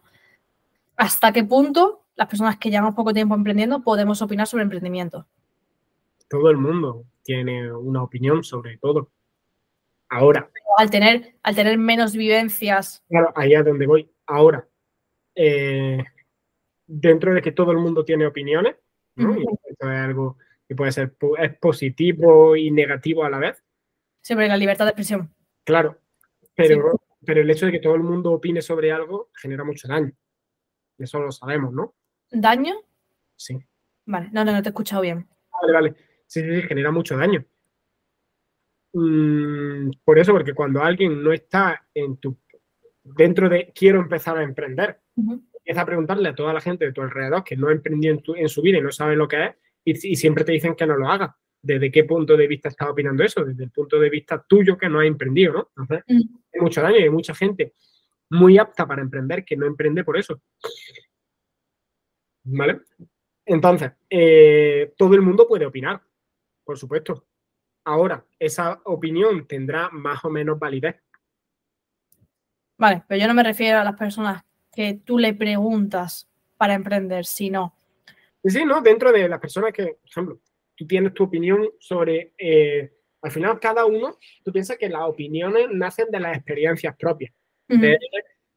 [0.96, 5.26] ¿Hasta qué punto las personas que llevamos poco tiempo emprendiendo podemos opinar sobre emprendimiento?
[6.30, 9.10] Todo el mundo tiene una opinión sobre todo.
[10.16, 14.10] Ahora, Al tener, al tener menos vivencias, claro, ahí es donde voy.
[14.26, 14.66] Ahora,
[15.36, 16.02] eh,
[16.88, 18.78] dentro de que todo el mundo tiene opiniones,
[19.16, 19.36] ¿no?
[19.38, 20.38] Y esto es algo
[20.70, 23.62] que puede ser es positivo y negativo a la vez,
[24.22, 25.36] sobre la libertad de expresión.
[25.66, 26.00] claro,
[26.56, 30.14] pero, pero el hecho de que todo el mundo opine sobre algo genera mucho daño.
[30.98, 31.94] Eso lo sabemos, ¿no?
[32.32, 32.76] ¿Daño?
[33.36, 33.60] Sí.
[34.06, 35.28] Vale, no, no, no te he escuchado bien.
[35.52, 35.96] Vale, vale.
[36.26, 37.46] Sí, sí, sí, genera mucho daño.
[38.98, 42.38] Mm, por eso, porque cuando alguien no está en tu
[43.04, 45.02] dentro de quiero empezar a emprender,
[45.54, 48.22] empieza a preguntarle a toda la gente de tu alrededor que no ha emprendido en,
[48.22, 50.76] tu- en su vida y no sabe lo que es, y, y siempre te dicen
[50.76, 51.32] que no lo hagas.
[51.62, 53.44] ¿Desde qué punto de vista estás opinando eso?
[53.44, 55.70] Desde el punto de vista tuyo que no has emprendido, ¿no?
[55.76, 56.06] Entonces,
[56.54, 57.74] hay mucho daño y hay mucha gente
[58.30, 60.42] muy apta para emprender que no emprende por eso.
[62.46, 62.82] ¿Vale?
[63.46, 66.02] Entonces, eh, todo el mundo puede opinar,
[66.64, 67.26] por supuesto.
[67.86, 70.96] Ahora, esa opinión tendrá más o menos validez.
[72.78, 77.26] Vale, pero yo no me refiero a las personas que tú le preguntas para emprender,
[77.26, 77.76] sino,
[78.48, 78.82] Sí, ¿no?
[78.82, 80.42] Dentro de las personas que, por ejemplo,
[80.76, 85.68] tú tienes tu opinión sobre, eh, al final cada uno, tú piensas que las opiniones
[85.72, 87.34] nacen de las experiencias propias,
[87.68, 87.98] de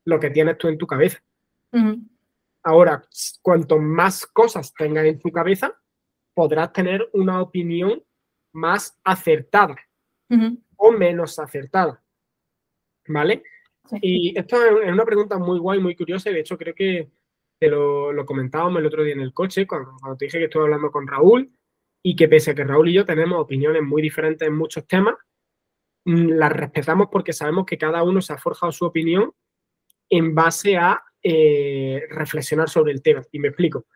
[0.05, 1.23] lo que tienes tú en tu cabeza.
[2.63, 3.03] Ahora,
[3.41, 5.75] cuanto más cosas tengas en tu cabeza,
[6.35, 8.03] podrás tener una opinión
[8.59, 9.77] más acertada
[10.77, 12.03] o menos acertada.
[13.07, 13.43] ¿Vale?
[13.87, 13.97] Sí.
[14.03, 17.11] Y esto es una pregunta muy guay, muy curiosa, y de hecho creo que
[17.59, 20.45] te lo, lo comentábamos el otro día en el coche, cuando, cuando te dije que
[20.45, 21.51] estuve hablando con Raúl,
[22.03, 25.15] y que pese a que Raúl y yo tenemos opiniones muy diferentes en muchos temas,
[26.05, 29.33] mm, las respetamos porque sabemos que cada uno se ha forjado su opinión
[30.09, 33.23] en base a eh, reflexionar sobre el tema.
[33.33, 33.87] Y me explico.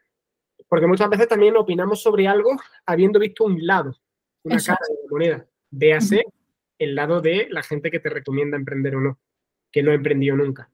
[0.69, 2.51] Porque muchas veces también opinamos sobre algo
[2.87, 3.97] habiendo visto un lado,
[4.45, 5.47] una Eso cara de la moneda.
[5.71, 6.25] Véase
[6.79, 9.19] el lado de la gente que te recomienda emprender o no,
[9.71, 10.71] que no ha emprendido nunca.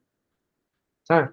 [1.03, 1.31] ¿Sabes?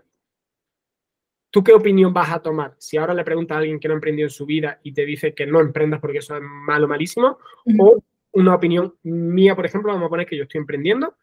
[1.50, 2.74] ¿Tú qué opinión vas a tomar?
[2.78, 5.06] Si ahora le preguntas a alguien que no ha emprendido en su vida y te
[5.06, 7.38] dice que no emprendas porque eso es malo, malísimo,
[7.78, 11.16] o una opinión mía, por ejemplo, vamos a poner que yo estoy emprendiendo,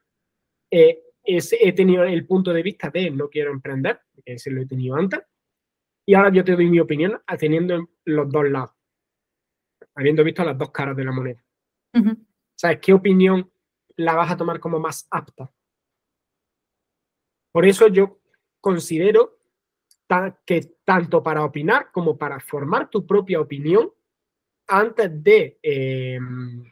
[0.72, 4.62] eh, es- he tenido el punto de vista de no quiero emprender, que ese lo
[4.62, 5.22] he tenido antes,
[6.06, 8.72] y ahora yo te doy mi opinión teniendo los dos lados,
[9.96, 11.44] habiendo visto las dos caras de la moneda.
[12.56, 13.52] ¿Sabes qué opinión
[13.96, 15.52] la vas a tomar como más apta?
[17.52, 18.20] Por eso yo
[18.60, 19.40] considero
[20.46, 23.92] que tanto para opinar como para formar tu propia opinión,
[24.68, 26.64] antes de, em,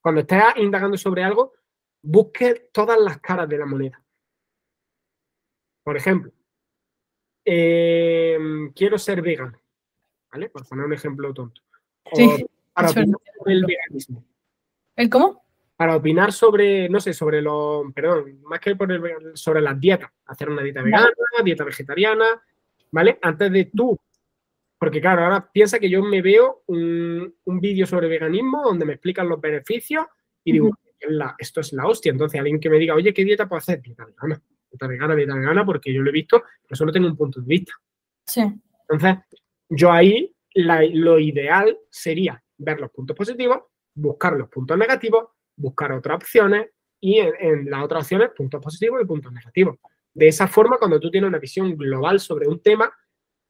[0.00, 1.54] cuando estés indagando sobre algo,
[2.02, 4.02] busque todas las caras de la moneda.
[5.84, 6.32] Por ejemplo,
[7.44, 9.60] em, quiero ser vegano,
[10.30, 10.50] ¿vale?
[10.50, 11.62] Por poner un ejemplo tonto.
[12.72, 14.24] Para opinar sobre el veganismo.
[14.96, 15.44] ¿El cómo?
[15.76, 19.00] Para opinar sobre, no sé, sobre lo, perdón, más que por el,
[19.34, 21.10] sobre las dietas, hacer una dieta vegana,
[21.44, 22.42] dieta vegetariana,
[22.90, 23.18] ¿vale?
[23.22, 23.98] Antes de tú
[24.78, 29.28] porque claro, ahora piensa que yo me veo un, vídeo sobre veganismo donde me explican
[29.28, 30.06] los beneficios
[30.44, 30.70] y digo,
[31.38, 32.12] esto es la hostia.
[32.12, 33.82] Entonces alguien que me diga, oye, ¿qué dieta puedo hacer?
[33.82, 34.40] Dieta vegana,
[34.70, 37.46] dieta vegana, dieta vegana, porque yo lo he visto, pero solo tengo un punto de
[37.46, 37.72] vista.
[38.24, 38.42] Sí.
[38.88, 39.16] Entonces,
[39.68, 40.32] yo ahí
[40.64, 43.62] lo ideal sería ver los puntos positivos,
[43.94, 49.00] buscar los puntos negativos, buscar otras opciones y en, en las otras opciones puntos positivos
[49.02, 49.78] y puntos negativos.
[50.12, 52.92] De esa forma, cuando tú tienes una visión global sobre un tema,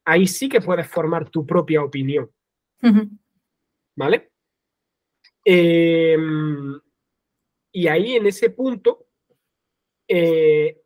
[0.05, 2.29] ahí sí que puedes formar tu propia opinión.
[3.95, 4.31] ¿Vale?
[5.43, 6.79] Em,
[7.71, 9.07] y ahí en ese punto,
[10.07, 10.81] eh,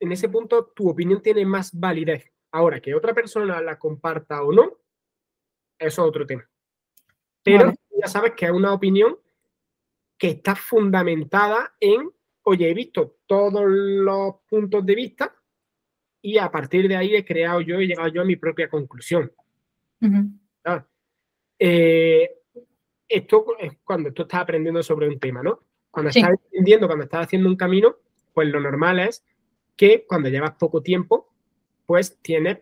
[0.00, 2.30] en ese punto tu opinión tiene más validez.
[2.52, 4.78] Ahora, que otra persona la comparta o no,
[5.78, 6.48] eso es otro tema.
[7.42, 9.18] Pero ya sabes que es una opinión
[10.16, 12.10] que está fundamentada en,
[12.44, 15.34] oye, he visto todos los puntos de vista
[16.22, 19.30] y a partir de ahí he creado yo, he llegado yo a mi propia conclusión.
[21.58, 22.30] Eh,
[23.08, 25.60] esto es cuando tú estás aprendiendo sobre un tema, ¿no?
[25.90, 27.96] Cuando estás aprendiendo, cuando estás haciendo un camino,
[28.32, 29.24] pues lo normal es
[29.76, 31.32] que cuando llevas poco tiempo,
[31.86, 32.58] pues tienes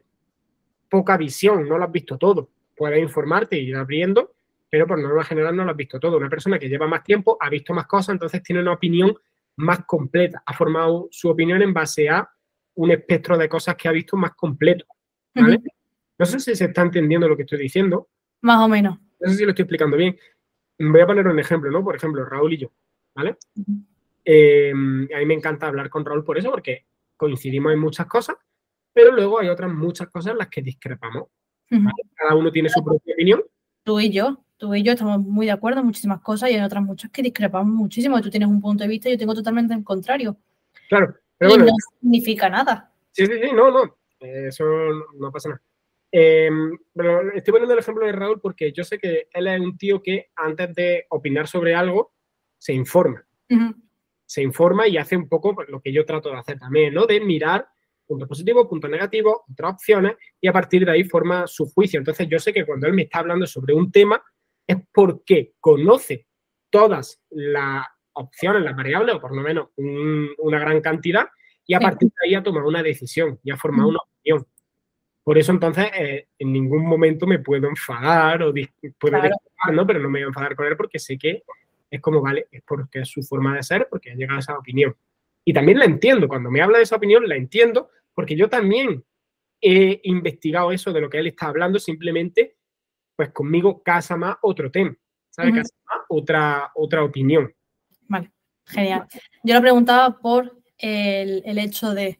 [0.89, 2.51] poca visión, no lo has visto todo.
[2.83, 4.35] Puedes informarte y ir abriendo,
[4.69, 6.17] pero por norma general no lo has visto todo.
[6.17, 9.15] Una persona que lleva más tiempo ha visto más cosas, entonces tiene una opinión
[9.59, 12.29] más completa, ha formado su opinión en base a
[12.75, 14.85] un espectro de cosas que ha visto más completo.
[15.33, 15.63] ¿vale?
[16.19, 18.09] No sé si se está entendiendo lo que estoy diciendo.
[18.41, 18.99] Más o menos.
[19.21, 20.19] No sé si lo estoy explicando bien.
[20.77, 21.85] Voy a poner un ejemplo, ¿no?
[21.85, 22.73] Por ejemplo, Raúl y yo,
[23.15, 23.37] ¿vale?
[24.25, 28.35] Eh, a mí me encanta hablar con Raúl por eso, porque coincidimos en muchas cosas,
[28.93, 31.29] pero luego hay otras muchas cosas en las que discrepamos.
[32.15, 33.43] Cada uno tiene su propia opinión.
[33.83, 36.61] Tú y yo, tú y yo estamos muy de acuerdo en muchísimas cosas y hay
[36.61, 38.21] otras muchas que discrepamos muchísimo.
[38.21, 40.37] Tú tienes un punto de vista y yo tengo totalmente el contrario.
[40.89, 42.93] Claro, y no significa nada.
[43.11, 44.65] Sí, sí, sí, no, no, eso
[45.19, 45.63] no pasa nada.
[46.11, 50.03] Pero estoy poniendo el ejemplo de Raúl porque yo sé que él es un tío
[50.03, 52.13] que antes de opinar sobre algo
[52.59, 53.25] se informa.
[54.27, 57.07] Se informa y hace un poco lo que yo trato de hacer también, ¿no?
[57.07, 57.69] De mirar
[58.13, 61.99] puntos positivos, puntos negativos, otras opciones y a partir de ahí forma su juicio.
[61.99, 64.23] Entonces yo sé que cuando él me está hablando sobre un tema
[64.67, 66.27] es porque conoce
[66.71, 71.27] todas las opciones, las variables, o por lo menos una gran cantidad,
[71.67, 74.47] y a partir de ahí ha tomado una decisión y ha formado una opinión.
[75.25, 78.53] Por eso entonces eh, en ningún momento me puedo enfadar o
[78.99, 79.19] puedo
[79.73, 79.87] ¿no?
[79.87, 81.45] Pero no me voy a enfadar con él porque sé que
[81.91, 84.59] es como, vale, es porque es su forma de ser, porque ha llegado a esa
[84.59, 84.97] opinión.
[85.45, 89.05] Y también la entiendo, cuando me habla de esa opinión la entiendo porque yo también
[89.61, 92.57] he investigado eso de lo que él está hablando, simplemente
[93.17, 94.95] pues conmigo casa más otro tema,
[95.31, 95.55] ¿sabes?
[95.55, 97.55] Casa más otra, otra opinión.
[98.09, 98.33] Vale,
[98.67, 99.07] genial.
[99.43, 102.19] Yo lo preguntaba por el, hecho de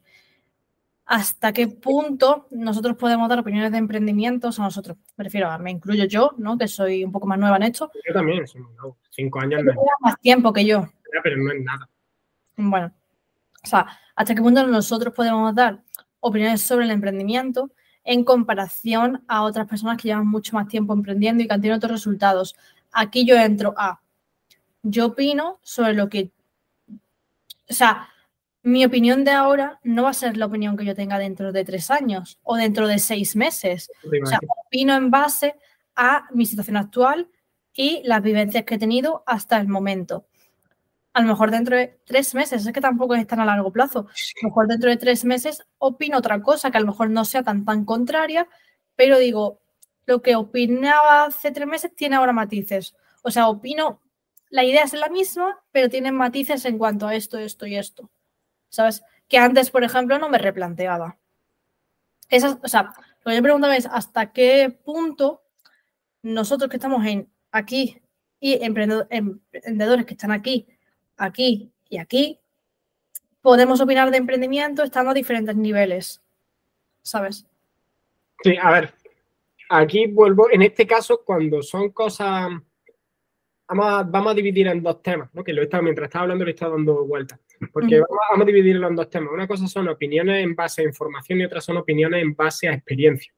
[1.05, 4.97] hasta qué punto nosotros podemos dar opiniones de emprendimientos a nosotros.
[5.17, 6.57] Me refiero a, me incluyo yo, ¿no?
[6.57, 7.91] Que soy un poco más nueva en esto.
[8.07, 8.61] Yo también, soy
[9.09, 9.61] cinco años.
[9.99, 10.87] más tiempo que yo.
[11.23, 11.89] Pero no es nada.
[12.55, 12.93] Bueno,
[13.63, 15.81] o sea, hasta qué punto nosotros podemos dar
[16.19, 17.71] opiniones sobre el emprendimiento
[18.03, 21.77] en comparación a otras personas que llevan mucho más tiempo emprendiendo y que han tenido
[21.77, 22.55] otros resultados.
[22.91, 24.01] Aquí yo entro a
[24.83, 26.31] yo opino sobre lo que,
[27.69, 28.09] o sea,
[28.63, 31.65] mi opinión de ahora no va a ser la opinión que yo tenga dentro de
[31.65, 33.89] tres años o dentro de seis meses.
[34.23, 35.55] O sea, opino en base
[35.95, 37.29] a mi situación actual
[37.73, 40.25] y las vivencias que he tenido hasta el momento.
[41.13, 43.99] A lo mejor dentro de tres meses, es que tampoco es tan a largo plazo.
[43.99, 47.23] A lo mejor dentro de tres meses opino otra cosa que a lo mejor no
[47.23, 48.47] sea tan tan contraria,
[48.95, 49.61] pero digo,
[50.05, 52.95] lo que opinaba hace tres meses tiene ahora matices.
[53.21, 54.01] O sea, opino
[54.49, 58.11] la idea es la misma, pero tiene matices en cuanto a esto, esto y esto.
[58.69, 59.03] ¿Sabes?
[59.27, 61.17] Que antes, por ejemplo, no me replanteaba.
[62.29, 62.93] Esa, o sea,
[63.23, 65.43] lo que yo preguntaba es hasta qué punto
[66.21, 68.01] nosotros que estamos en aquí
[68.39, 70.67] y emprendedores que están aquí,
[71.17, 72.39] aquí y aquí,
[73.41, 76.21] podemos opinar de emprendimiento estando a diferentes niveles.
[77.01, 77.45] ¿Sabes?
[78.43, 78.93] Sí, a ver,
[79.69, 82.51] aquí vuelvo, en este caso, cuando son cosas
[83.67, 85.43] vamos a, dividir en dos temas, ¿no?
[85.43, 87.39] que lo he estado, mientras estaba hablando le he estado dando vueltas.
[87.71, 89.31] Porque vamos, a dividirlo en dos temas.
[89.31, 92.73] Una cosa son opiniones en base a información y otra son opiniones en base a
[92.73, 93.33] experiencia.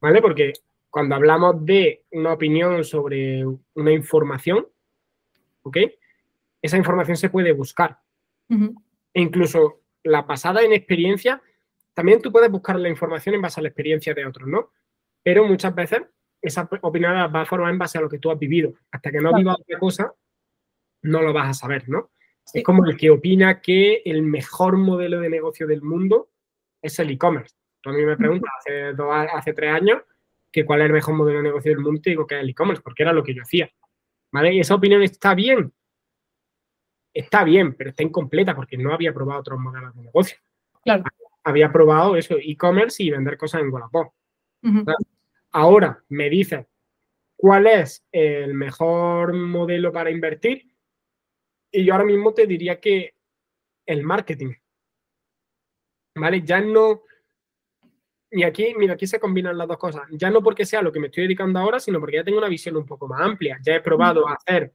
[0.00, 0.22] ¿Vale?
[0.22, 0.54] Porque
[0.88, 3.44] cuando hablamos de una opinión sobre
[3.74, 4.66] una información,
[5.68, 5.78] ¿ok?
[6.60, 7.98] Esa información se puede buscar.
[8.50, 11.40] E incluso la pasada en experiencia,
[11.94, 14.72] también tú puedes buscar la información en base a la experiencia de otros, ¿no?
[15.22, 16.02] Pero muchas veces
[16.40, 18.74] esa opinión va a formar en base a lo que tú has vivido.
[18.90, 20.12] Hasta que no vivas otra cosa,
[21.02, 22.10] no lo vas a saber, ¿no?
[22.52, 26.30] Es como el que opina que el mejor modelo de negocio del mundo
[26.80, 27.54] es el e-commerce.
[27.80, 28.94] Tú a mí me preguntas hace,
[29.34, 30.02] hace tres años
[30.50, 32.48] que cuál es el mejor modelo de negocio del mundo y digo que es el
[32.48, 33.70] e-commerce, porque era lo que yo hacía.
[34.32, 34.54] ¿Vale?
[34.54, 35.72] Y esa opinión está bien.
[37.12, 40.38] Está bien, pero está incompleta porque no había probado otros modelos de negocio.
[40.82, 41.04] Claro.
[41.44, 44.12] Había probado eso, e-commerce y vender cosas en Wallapop.
[45.50, 46.66] Ahora me dices
[47.36, 50.68] cuál es el mejor modelo para invertir
[51.70, 53.14] y yo ahora mismo te diría que
[53.86, 54.52] el marketing.
[56.16, 56.42] ¿Vale?
[56.42, 57.02] Ya no.
[58.30, 60.02] Y aquí, mira, aquí se combinan las dos cosas.
[60.10, 62.48] Ya no porque sea lo que me estoy dedicando ahora, sino porque ya tengo una
[62.48, 63.58] visión un poco más amplia.
[63.62, 64.32] Ya he probado mm.
[64.32, 64.72] hacer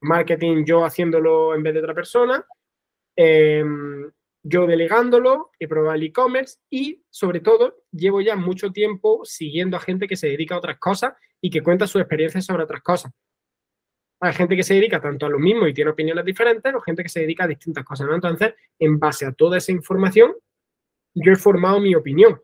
[0.00, 2.44] marketing yo haciéndolo en vez de otra persona,
[3.16, 4.10] em,
[4.42, 9.80] yo delegándolo, he probado el e-commerce y, sobre todo, llevo ya mucho tiempo siguiendo a
[9.80, 13.12] gente que se dedica a otras cosas y que cuenta su experiencia sobre otras cosas.
[14.20, 17.02] Hay gente que se dedica tanto a lo mismo y tiene opiniones diferentes, o gente
[17.02, 18.14] que se dedica a distintas cosas, ¿no?
[18.14, 20.34] Entonces, en base a toda esa información,
[21.14, 22.40] yo he formado mi opinión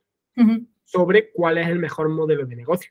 [0.84, 2.90] sobre cuál es el mejor modelo de negocio.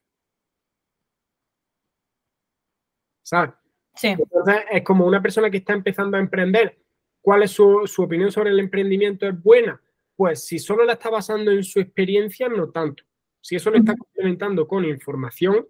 [3.21, 3.51] ¿Sabes?
[3.95, 4.07] Sí.
[4.07, 6.79] Entonces, es como una persona que está empezando a emprender.
[7.21, 9.27] ¿Cuál es su, su opinión sobre el emprendimiento?
[9.27, 9.81] ¿Es buena?
[10.15, 13.03] Pues si solo la está basando en su experiencia, no tanto.
[13.39, 15.67] Si eso lo está complementando con información,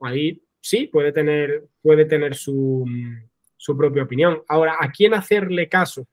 [0.00, 2.86] ahí sí, puede tener, puede tener su,
[3.76, 4.42] propia opinión.
[4.48, 6.06] Ahora, ¿a quién hacerle caso?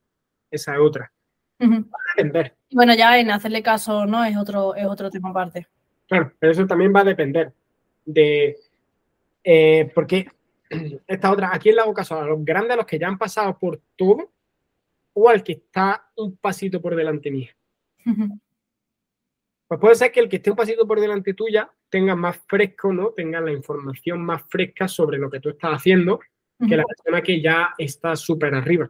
[0.49, 1.11] Esa es otra.
[2.69, 2.75] Depender.
[2.75, 5.67] Bueno, ya en hacerle caso no es otro, es otro tema aparte.
[6.07, 7.53] Claro, pero eso también va a depender
[8.05, 8.57] de.
[9.43, 10.29] Eh, porque
[11.07, 12.19] esta otra, ¿a quién le hago caso?
[12.19, 14.31] ¿A los grandes, a los que ya han pasado por todo?
[15.13, 17.49] ¿O al que está un pasito por delante mío?
[19.67, 22.93] Pues puede ser que el que esté un pasito por delante tuya tenga más fresco,
[22.93, 23.09] ¿no?
[23.09, 26.19] Tenga la información más fresca sobre lo que tú estás haciendo
[26.65, 28.89] que la persona que ya está súper arriba.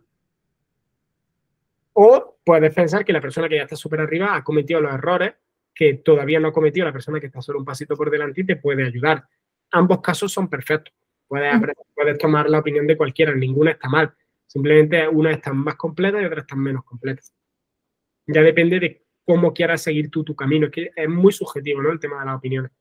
[1.99, 5.33] O puedes pensar que la persona que ya está súper arriba ha cometido los errores
[5.73, 8.45] que todavía no ha cometido la persona que está solo un pasito por delante y
[8.45, 9.27] te puede ayudar.
[9.71, 10.93] Ambos casos son perfectos.
[11.27, 11.53] Puedes,
[11.95, 14.13] puedes tomar la opinión de cualquiera, ninguna está mal.
[14.45, 17.23] Simplemente una está más completa y otra está menos completa.
[18.27, 20.67] Ya depende de cómo quieras seguir tú tu camino.
[20.67, 21.91] Es que es muy subjetivo, ¿no?
[21.91, 22.71] El tema de las opiniones.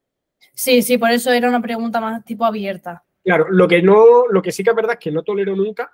[0.52, 3.02] Sí, sí, por eso era una pregunta más tipo abierta.
[3.24, 5.90] Claro, lo que no, lo que sí que es verdad es que no tolero nunca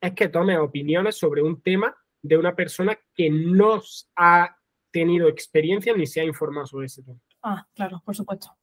[0.00, 3.80] es que tome opiniones sobre un tema de una persona que no
[4.16, 4.56] ha
[4.90, 7.20] tenido experiencia ni se ha informado sobre ese tema.
[7.42, 8.56] Ah, claro, por supuesto.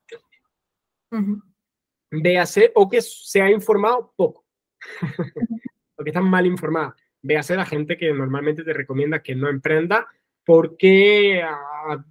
[2.12, 4.46] Véase, o que se ha informado poco,
[5.96, 6.96] o que están mal informada.
[7.22, 10.08] Véase la gente que normalmente te recomienda que no emprenda
[10.46, 12.04] porque ah,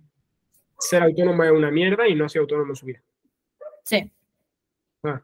[0.78, 3.02] ser autónomo es una mierda y no ser autónomo en su vida.
[3.84, 4.12] Sí.
[5.04, 5.22] Ah.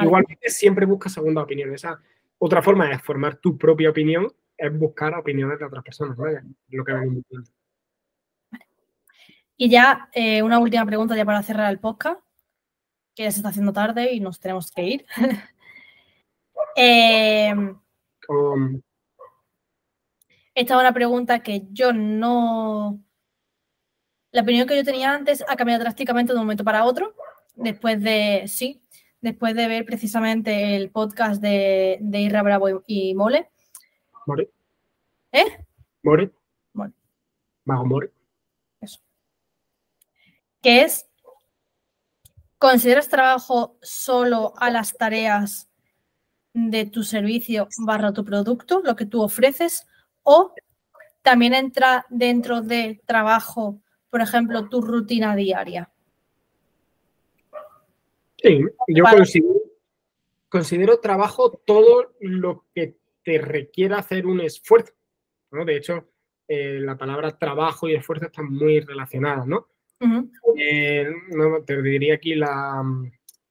[0.00, 1.74] Igualmente siempre busca segunda opinión.
[1.74, 2.00] Esa
[2.38, 6.16] otra forma de formar tu propia opinión es buscar opiniones de otras personas.
[6.68, 6.92] Lo que
[9.56, 12.20] Y ya eh, una última pregunta ya para cerrar el podcast,
[13.14, 15.06] que ya se está haciendo tarde y nos tenemos que ir.
[16.76, 17.54] eh,
[20.54, 23.00] esta es una pregunta que yo no...
[24.30, 27.14] La opinión que yo tenía antes ha cambiado drásticamente de un momento para otro,
[27.54, 28.82] después de, sí,
[29.20, 33.50] después de ver precisamente el podcast de, de Irra Bravo y, Mole.
[34.26, 34.50] More.
[35.32, 35.64] ¿Eh?
[36.02, 36.30] More.
[36.72, 36.92] More.
[37.64, 38.12] Mago More.
[38.80, 39.00] Eso.
[40.62, 41.08] Que es,
[42.58, 45.68] ¿consideras trabajo solo a las tareas
[46.52, 49.86] de tu servicio barra tu producto, lo que tú ofreces,
[50.22, 50.52] o
[51.22, 55.90] también entra dentro de trabajo, por ejemplo, tu rutina diaria.
[58.42, 59.04] Sí, yo
[60.48, 64.92] considero, trabajo todo lo que te requiera hacer un esfuerzo.
[65.50, 66.08] De hecho,
[66.46, 69.68] eh, la palabra trabajo y esfuerzo están muy relacionadas, ¿no?
[70.56, 71.10] Eh,
[71.66, 72.82] te diría aquí la,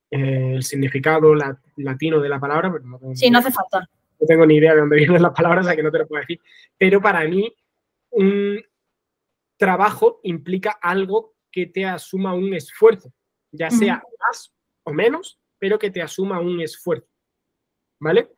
[0.09, 1.35] eh, el significado
[1.75, 2.73] latino de la palabra.
[3.13, 5.75] sí, no hace falta no tengo ni idea de dónde vienen las palabras, o sea
[5.75, 6.39] que no te lo puedo decir.
[6.77, 7.53] Pero para mí,
[8.11, 8.61] un
[9.57, 13.11] trabajo implica algo que te asuma un esfuerzo,
[13.51, 14.53] ya sea más
[14.87, 17.09] o menos, pero que te asuma un esfuerzo.
[17.99, 18.29] ¿Vale?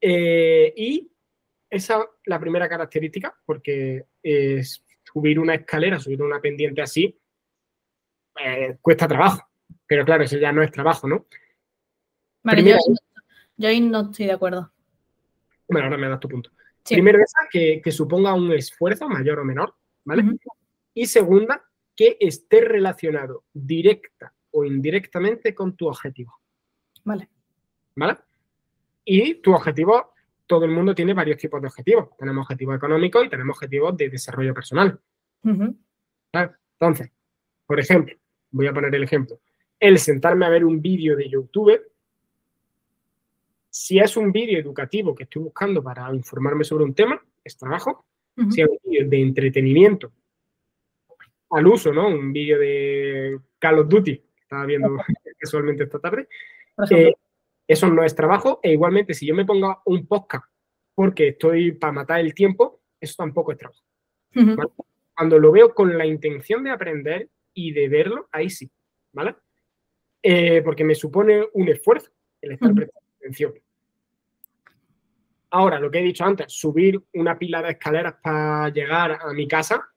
[0.00, 1.10] Eh, y
[1.70, 7.18] esa es la primera característica, porque es subir una escalera, subir una pendiente así,
[8.44, 9.48] eh, cuesta trabajo.
[9.86, 11.26] Pero claro, eso ya no es trabajo, ¿no?
[12.42, 12.76] Vale, yo,
[13.56, 14.70] yo, ahí no estoy de acuerdo.
[15.68, 16.50] Bueno, ahora me das tu punto.
[16.84, 19.74] Primero, esa que, que, suponga un esfuerzo mayor o menor,
[20.04, 20.22] ¿vale?
[20.94, 21.62] Y segunda,
[21.96, 26.40] que esté relacionado directa o indirectamente con tu objetivo.
[27.04, 27.28] Vale.
[27.96, 28.16] ¿Vale?
[29.04, 30.12] Y tu objetivo,
[30.46, 32.10] todo el mundo tiene varios tipos de objetivos.
[32.18, 35.00] Tenemos objetivos económicos y tenemos objetivos de desarrollo personal.
[36.32, 37.10] Entonces,
[37.66, 38.14] por ejemplo,
[38.50, 39.40] voy a poner el ejemplo,
[39.80, 41.80] el sentarme a ver un vídeo de YouTube,
[43.70, 48.06] si es un vídeo educativo que estoy buscando para informarme sobre un tema, es trabajo.
[48.50, 50.12] Si es un vídeo de entretenimiento
[51.50, 52.08] al uso, ¿no?
[52.08, 54.96] Un vídeo de Call of Duty, estaba viendo
[55.38, 56.26] casualmente esta tarde,
[56.90, 57.12] eh,
[57.66, 58.60] eso no es trabajo.
[58.62, 60.46] E igualmente, si yo me pongo un podcast
[60.94, 63.84] porque estoy para matar el tiempo, eso tampoco es trabajo.
[65.14, 68.70] Cuando lo veo con la intención de aprender y de verlo, ahí sí,
[69.12, 69.36] ¿vale?
[70.22, 73.54] Eh, porque me supone un esfuerzo el estar prestando atención.
[75.50, 79.48] Ahora, lo que he dicho antes, subir una pila de escaleras para llegar a mi
[79.48, 79.88] casa,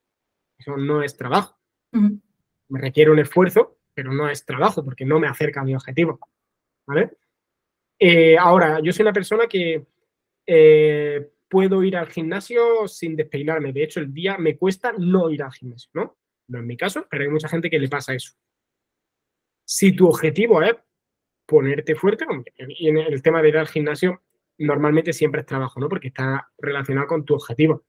[0.57, 1.57] eso no es trabajo.
[1.91, 6.19] Me requiere un esfuerzo, pero no es trabajo porque no me acerca a mi objetivo.
[6.85, 7.11] ¿Vale?
[7.99, 9.85] Eh, ahora, yo soy una persona que
[10.45, 13.73] eh, puedo ir al gimnasio sin despeinarme.
[13.73, 16.17] De hecho, el día me cuesta no ir al gimnasio, ¿no?
[16.47, 18.33] No en mi caso, pero hay mucha gente que le pasa eso.
[19.65, 20.75] Si tu objetivo es
[21.45, 22.25] ponerte fuerte,
[22.57, 24.21] y en el tema de ir al gimnasio,
[24.57, 25.89] normalmente siempre es trabajo, ¿no?
[25.89, 27.83] Porque está relacionado con tu objetivo.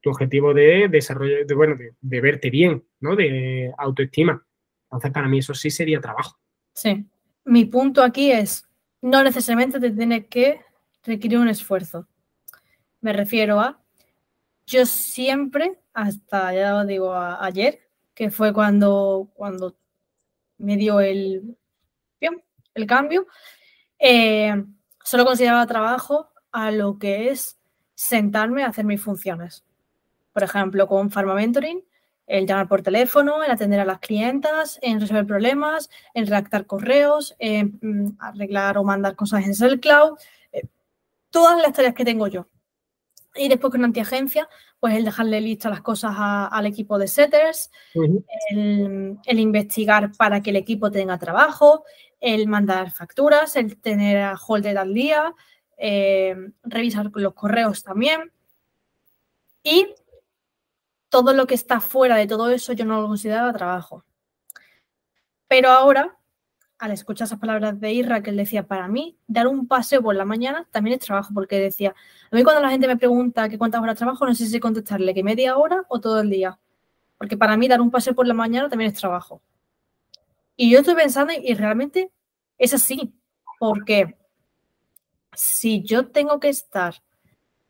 [0.00, 3.16] Tu objetivo de desarrollo, de, bueno, de, verte bien, ¿no?
[3.16, 4.46] De autoestima.
[4.90, 6.36] Entonces, para mí eso sí sería trabajo.
[6.74, 7.06] Sí.
[7.44, 8.66] Mi punto aquí es,
[9.00, 10.60] no necesariamente te tiene que
[11.04, 12.08] requerir un esfuerzo.
[13.00, 13.80] Me refiero a,
[14.66, 17.80] yo siempre, hasta ya lo digo ayer,
[18.14, 19.76] que fue cuando, cuando
[20.58, 21.56] me dio el,
[22.20, 23.26] el cambio,
[23.98, 24.64] eh,
[25.02, 27.58] solo consideraba trabajo a lo que es
[27.94, 29.64] sentarme a hacer mis funciones.
[30.32, 31.84] Por ejemplo, con Pharma Mentoring,
[32.30, 37.34] el llamar por teléfono, el atender a las clientas, en resolver problemas, en redactar correos,
[37.40, 40.16] en mm, arreglar o mandar cosas en SellCloud,
[40.52, 40.62] eh,
[41.30, 42.46] todas las tareas que tengo yo.
[43.34, 47.70] Y después con antiagencia, pues el dejarle listas las cosas al equipo de setters,
[48.50, 51.84] el, investigar para que el equipo tenga trabajo,
[52.20, 55.34] el mandar facturas, el tener a holder al día,
[55.78, 58.32] eh, revisar los correos también.
[59.62, 59.94] Y
[61.10, 64.04] todo lo que está fuera de todo eso yo no lo consideraba trabajo.
[65.48, 66.16] Pero ahora,
[66.78, 70.14] al escuchar esas palabras de Irra, que él decía, para mí, dar un paseo por
[70.14, 71.94] la mañana también es trabajo, porque decía,
[72.30, 75.12] a mí cuando la gente me pregunta qué cuántas horas trabajo, no sé si contestarle
[75.12, 76.58] que media hora o todo el día.
[77.18, 79.42] Porque para mí dar un paseo por la mañana también es trabajo.
[80.56, 82.12] Y yo estoy pensando y realmente
[82.56, 83.12] es así,
[83.58, 84.16] porque
[85.34, 87.02] si yo tengo que estar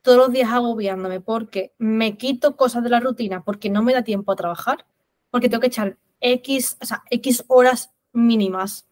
[0.02, 4.02] todos los días agobiándome porque me quito cosas de la rutina, porque no me da
[4.02, 4.86] tiempo a trabajar,
[5.30, 8.86] porque tengo que echar X, o sea, X horas mínimas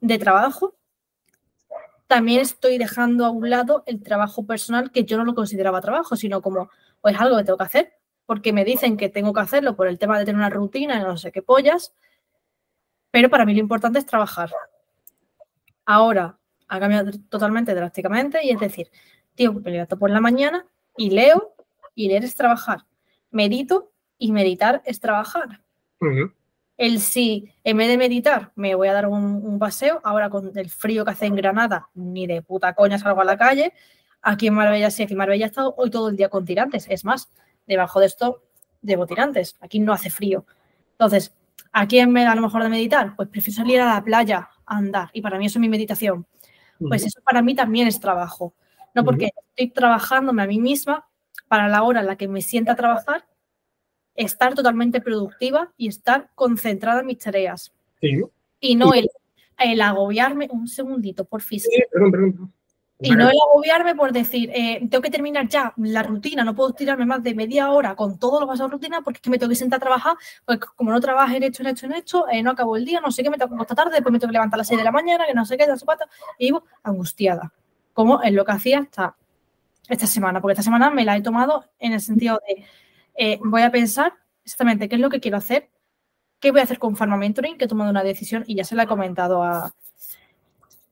[0.00, 0.74] de trabajo,
[2.06, 6.16] también estoy dejando a un lado el trabajo personal que yo no lo consideraba trabajo,
[6.16, 7.92] sino como, o es algo que tengo que hacer,
[8.26, 11.00] porque me dicen que tengo que hacerlo por el tema de tener una rutina y
[11.00, 11.94] no sé qué pollas,
[13.10, 14.50] pero para mí lo importante es trabajar.
[15.84, 16.38] Ahora
[16.68, 18.90] ha cambiado totalmente drásticamente y es decir,
[19.34, 20.66] tío, me levanto por la mañana
[20.96, 21.54] y leo
[21.94, 22.84] y leer es trabajar.
[23.30, 25.60] Medito y meditar es trabajar.
[26.76, 30.70] El si en vez de meditar me voy a dar un, paseo, ahora con el
[30.70, 33.72] frío que hace en Granada, ni de puta coña salgo a la calle.
[34.20, 36.86] Aquí en Marbella sí, aquí en Marbella he estado hoy todo el día con tirantes.
[36.88, 37.30] Es más,
[37.66, 38.42] debajo de esto
[38.82, 39.56] llevo tirantes.
[39.60, 40.46] Aquí no hace frío.
[40.92, 41.34] Entonces,
[41.76, 43.16] ¿A quién me da a lo mejor de meditar?
[43.16, 46.24] Pues prefiero salir a la playa a andar y para mí eso es mi meditación.
[46.78, 48.54] Pues eso para mí también es trabajo.
[48.94, 51.08] No porque estoy trabajándome a mí misma
[51.48, 53.26] para la hora en la que me sienta a trabajar,
[54.14, 57.72] estar totalmente productiva y estar concentrada en mis tareas.
[58.60, 59.08] Y no el,
[59.58, 60.48] el, agobiarme.
[60.50, 61.60] Un segundito, por fin.
[63.00, 66.72] Y no el agobiarme por decir, eh, tengo que terminar ya la rutina, no puedo
[66.72, 69.50] tirarme más de media hora con todo lo pasado rutina porque es que me tengo
[69.50, 72.42] que sentar a trabajar, pues como no trabajo en esto, en esto, en esto, eh,
[72.42, 74.30] no acabo el día, no sé qué, me tengo que esta tarde, después me tengo
[74.30, 76.06] que levantar a las 6 de la mañana, que no sé qué, de pata,
[76.38, 77.52] y vivo angustiada,
[77.94, 78.86] como es lo que hacía
[79.88, 82.66] esta semana, porque esta semana me la he tomado en el sentido de,
[83.14, 84.12] eh, voy a pensar
[84.44, 85.70] exactamente qué es lo que quiero hacer,
[86.40, 88.74] qué voy a hacer con Pharma Mentoring, que he tomado una decisión y ya se
[88.74, 89.72] la he comentado a,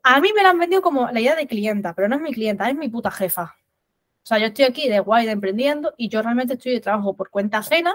[0.03, 2.33] A mí me la han vendido como la idea de clienta, pero no es mi
[2.33, 3.57] clienta, es mi puta jefa.
[4.23, 7.15] O sea, yo estoy aquí de guay, de emprendiendo, y yo realmente estoy de trabajo
[7.15, 7.93] por cuenta ajena,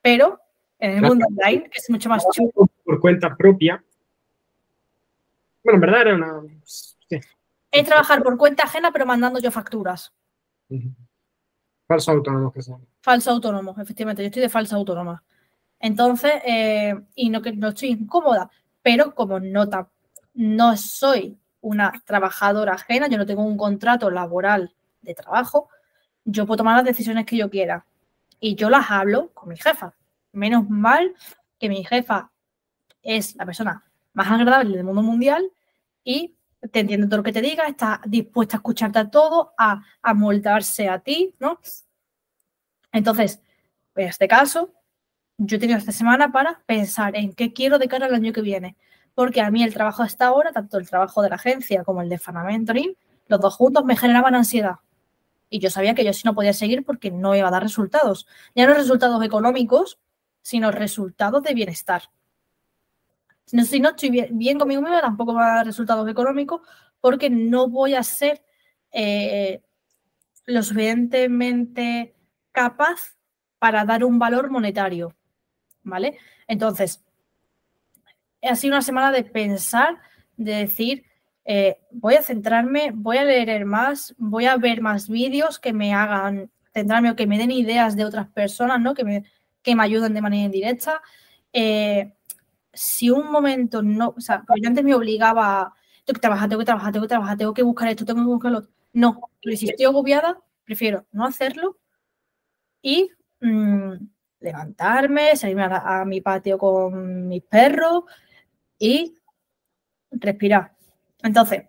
[0.00, 0.40] pero
[0.78, 2.52] en el mundo online, que es mucho más chulo.
[2.84, 3.82] Por cuenta propia.
[5.64, 6.42] Bueno, en verdad era una.
[7.70, 10.12] Es trabajar por cuenta ajena, pero mandando yo facturas.
[11.86, 12.86] Falso autónomo que son.
[13.00, 14.22] Falso autónomo, efectivamente.
[14.22, 15.22] Yo estoy de falsa autónoma.
[15.78, 18.50] Entonces, eh, y no que no estoy incómoda,
[18.82, 19.88] pero como nota,
[20.34, 25.68] no soy una trabajadora ajena, yo no tengo un contrato laboral de trabajo,
[26.24, 27.86] yo puedo tomar las decisiones que yo quiera.
[28.40, 29.94] Y yo las hablo con mi jefa.
[30.32, 31.14] Menos mal
[31.58, 32.30] que mi jefa
[33.02, 35.50] es la persona más agradable del mundo mundial
[36.04, 36.34] y
[36.72, 40.14] te entiende todo lo que te diga, está dispuesta a escucharte a todo, a, a
[40.14, 41.60] moldarse a ti, ¿no?
[42.92, 43.40] Entonces,
[43.94, 44.72] en este caso,
[45.38, 48.42] yo he tenido esta semana para pensar en qué quiero de cara al año que
[48.42, 48.76] viene.
[49.14, 52.08] Porque a mí el trabajo hasta ahora, tanto el trabajo de la agencia como el
[52.08, 52.96] de Fanamentoring,
[53.26, 54.76] los dos juntos me generaban ansiedad.
[55.50, 58.26] Y yo sabía que yo sí no podía seguir porque no iba a dar resultados.
[58.54, 59.98] Ya no resultados económicos,
[60.42, 62.10] sino resultados de bienestar.
[63.48, 66.60] Si no, estoy bien, conmigo misma, tampoco va a dar resultados económicos
[67.00, 68.42] porque no voy a ser
[68.92, 69.62] eh,
[70.44, 72.14] lo suficientemente
[72.52, 73.16] capaz
[73.58, 75.14] para dar un valor monetario.
[75.82, 76.18] ¿Vale?
[76.46, 77.02] Entonces,
[78.42, 79.98] ha sido una semana de pensar,
[80.36, 81.04] de decir,
[81.46, 85.94] eh, voy a centrarme, voy a leer más, voy a ver más vídeos que me
[85.94, 88.92] hagan centrarme o que me den ideas de otras personas, ¿no?
[88.92, 89.24] Que me,
[89.62, 91.00] que me ayuden de manera indirecta.
[91.52, 92.12] Eh,
[92.78, 95.74] si un momento no, o sea, yo antes me obligaba,
[96.04, 98.26] tengo que trabajar, tengo que trabajar, tengo que trabajar, tengo que buscar esto, tengo que
[98.26, 98.70] buscar lo otro.
[98.92, 101.76] No, pero si estoy agobiada, prefiero no hacerlo
[102.80, 103.10] y
[103.40, 103.94] mm,
[104.38, 108.04] levantarme, salirme a, mi patio con mis perros
[108.78, 109.16] y
[110.12, 110.76] respirar.
[111.24, 111.64] Entonces,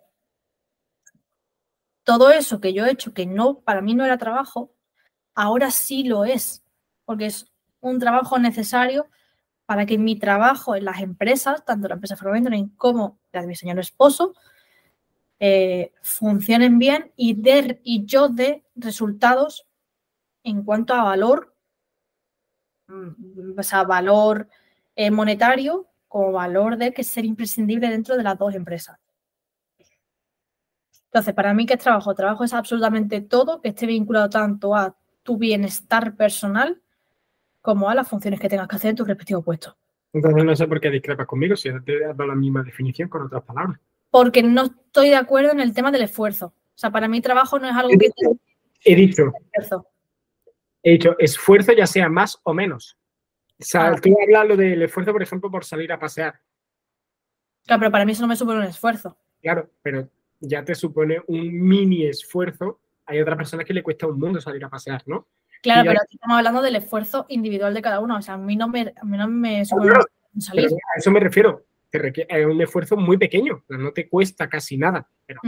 [2.04, 4.72] todo eso que yo he hecho, que no, para mí no era trabajo,
[5.34, 6.64] ahora sí lo es,
[7.04, 9.08] porque es un trabajo necesario
[9.70, 13.56] para que mi trabajo en las empresas, tanto la empresa Formentoring como la de mi
[13.56, 14.34] señor esposo,
[15.40, 17.40] eh, funcionen bien y,
[17.84, 19.68] y yo dé resultados
[20.42, 21.56] en cuanto a valor,
[22.88, 24.50] mm, o sea, valor
[24.96, 28.98] eh, monetario como valor de que ser imprescindible dentro de las dos empresas.
[31.06, 32.16] Entonces, para mí, ¿qué es trabajo?
[32.16, 36.82] Trabajo es absolutamente todo que esté vinculado tanto a tu bienestar personal
[37.62, 39.78] como a las funciones que tengas que hacer en tu respectivo puesto.
[40.14, 43.24] Entonces no sé por qué discrepas conmigo si te he dado la misma definición con
[43.24, 43.80] otras palabras.
[44.10, 46.48] Porque no estoy de acuerdo en el tema del esfuerzo.
[46.48, 48.10] O sea, para mí trabajo no es algo que...
[48.86, 49.32] He dicho,
[50.82, 52.98] he dicho esfuerzo ya sea más o menos.
[53.60, 56.40] O sea, tú hablas lo del esfuerzo, por ejemplo, por salir a pasear.
[57.66, 59.18] Claro, pero para mí eso no me supone un esfuerzo.
[59.42, 62.80] Claro, pero ya te supone un mini esfuerzo.
[63.06, 65.28] Hay otra persona que le cuesta un mundo salir a pasear, ¿no?
[65.62, 68.18] Claro, pero aquí estamos hablando del esfuerzo individual de cada uno.
[68.18, 69.94] O sea, a mí no me, a mí no me supone
[70.40, 70.68] salir.
[70.68, 71.66] A eso me refiero.
[71.92, 73.64] es un esfuerzo muy pequeño.
[73.70, 75.08] No te cuesta casi nada.
[75.26, 75.42] Pero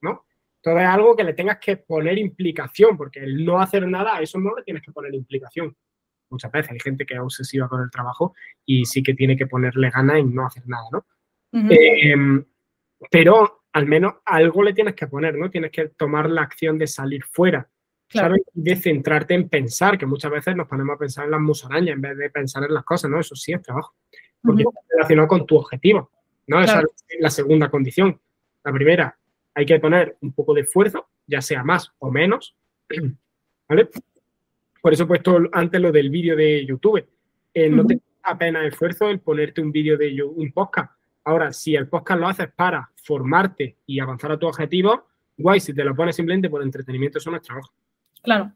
[0.00, 0.24] ¿no?
[0.60, 4.22] Todo es algo que le tengas que poner implicación, porque el no hacer nada, a
[4.22, 5.76] eso no le tienes que poner implicación.
[6.30, 9.46] Muchas veces hay gente que es obsesiva con el trabajo y sí que tiene que
[9.46, 11.06] ponerle ganas en no hacer nada, ¿no?
[11.52, 12.44] Em,
[13.10, 15.50] pero al menos algo le tienes que poner, ¿no?
[15.50, 17.68] Tienes que tomar la acción de salir fuera
[18.54, 22.00] de centrarte en pensar, que muchas veces nos ponemos a pensar en las musarañas en
[22.00, 23.20] vez de pensar en las cosas, ¿no?
[23.20, 23.94] Eso sí es trabajo.
[24.42, 26.10] Porque está relacionado con tu objetivo,
[26.46, 26.62] ¿no?
[26.62, 28.18] Esa es la segunda condición.
[28.64, 29.18] La primera,
[29.54, 32.56] hay que poner un poco de esfuerzo, ya sea más o menos,
[33.68, 33.88] ¿vale?
[34.80, 37.04] Por eso he puesto antes lo del vídeo de YouTube.
[37.52, 40.92] Eh, no te apenas esfuerzo el ponerte un vídeo de un podcast.
[41.24, 45.74] Ahora, si el podcast lo haces para formarte y avanzar a tu objetivo, guay, si
[45.74, 47.72] te lo pones simplemente por entretenimiento, eso no es trabajo.
[48.28, 48.52] Claro.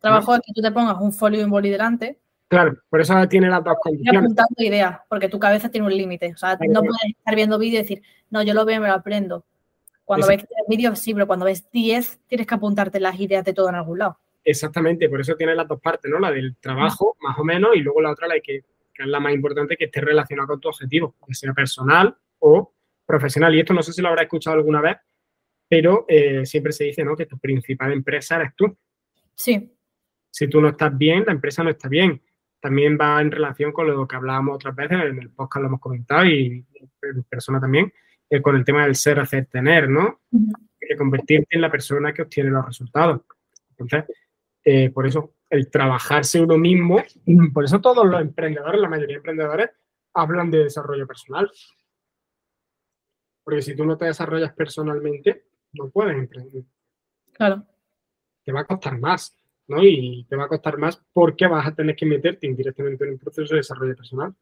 [0.00, 2.18] Trabajo es que tú te pongas un folio y un boli delante.
[2.48, 4.22] Claro, por eso tiene las dos condiciones.
[4.22, 6.32] apuntando ideas, porque tu cabeza tiene un límite.
[6.34, 8.88] O sea, no puedes estar viendo vídeo y decir, no, yo lo veo y me
[8.88, 9.46] lo aprendo.
[10.04, 13.68] Cuando ves vídeos, sí, pero cuando ves 10, tienes que apuntarte las ideas de todo
[13.68, 14.18] en algún lado.
[14.42, 16.18] Exactamente, por eso tiene las dos partes, ¿no?
[16.18, 19.20] La del trabajo, más o menos, y luego la otra, la que, que es la
[19.20, 22.72] más importante, que esté relacionada con tu objetivo, que sea personal o
[23.06, 23.54] profesional.
[23.54, 24.96] Y esto no sé si lo habrás escuchado alguna vez,
[25.68, 27.16] pero eh, siempre se dice, ¿no?
[27.16, 28.76] Que tu principal empresa eres tú.
[29.34, 29.76] Sí.
[30.30, 32.20] Si tú no estás bien, la empresa no está bien.
[32.60, 35.80] También va en relación con lo que hablábamos otras veces, en el podcast lo hemos
[35.80, 36.64] comentado y
[37.02, 37.92] en persona también,
[38.30, 40.22] eh, con el tema del ser, hacer, tener, ¿no?
[40.98, 43.22] convertirte en la persona que obtiene los resultados.
[43.70, 44.04] Entonces,
[44.64, 47.02] eh, por eso el trabajarse uno mismo,
[47.52, 49.70] por eso todos los emprendedores, la mayoría de emprendedores,
[50.14, 51.50] hablan de desarrollo personal.
[53.42, 56.64] Porque si tú no te desarrollas personalmente, no puedes emprender.
[57.32, 57.66] Claro.
[58.44, 59.34] Te va a costar más,
[59.68, 59.82] ¿no?
[59.82, 63.18] Y te va a costar más porque vas a tener que meterte indirectamente en un
[63.18, 64.34] proceso de desarrollo personal.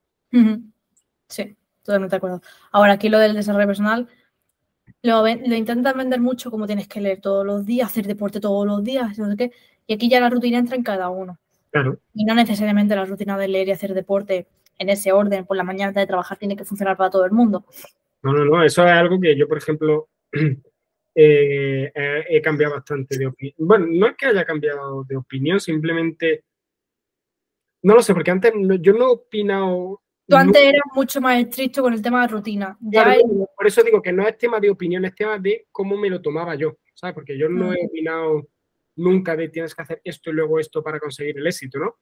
[1.28, 2.42] Sí, totalmente de acuerdo.
[2.72, 4.08] Ahora, aquí lo del desarrollo personal,
[5.02, 8.66] lo, lo intentan vender mucho como tienes que leer todos los días, hacer deporte todos
[8.66, 9.52] los días, no sé qué.
[9.86, 11.38] Y aquí ya la rutina entra en cada uno.
[11.70, 11.98] Claro.
[12.14, 14.46] Y no necesariamente la rutina de leer y hacer deporte
[14.78, 17.64] en ese orden por la mañana de trabajar tiene que funcionar para todo el mundo.
[18.22, 20.08] No, no, no, eso es algo que yo, por ejemplo,
[21.14, 21.92] eh,
[22.28, 23.54] he cambiado bastante de opinión.
[23.58, 26.44] Bueno, no es que haya cambiado de opinión, simplemente...
[27.82, 30.02] No lo sé, porque antes yo no he opinado...
[30.26, 32.78] Tú antes eras mucho más estricto con el tema de rutina.
[33.56, 36.22] Por eso digo que no es tema de opinión, es tema de cómo me lo
[36.22, 37.14] tomaba yo, ¿sabes?
[37.14, 38.48] Porque yo no he opinado
[38.96, 41.96] nunca de tienes que hacer esto y luego esto para conseguir el éxito, ¿no?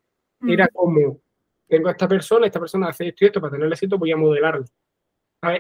[0.47, 1.21] Era como,
[1.67, 4.13] tengo a esta persona, esta persona hace esto y esto para tener el éxito, voy
[4.13, 4.65] a modelarlo.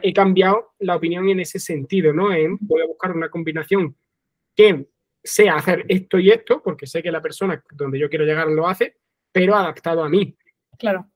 [0.02, 2.32] He cambiado la opinión en ese sentido, ¿no?
[2.32, 3.96] En, voy a buscar una combinación
[4.54, 4.86] que
[5.22, 8.68] sea hacer esto y esto, porque sé que la persona donde yo quiero llegar lo
[8.68, 8.96] hace,
[9.32, 10.36] pero adaptado a mí.
[10.78, 11.06] Claro.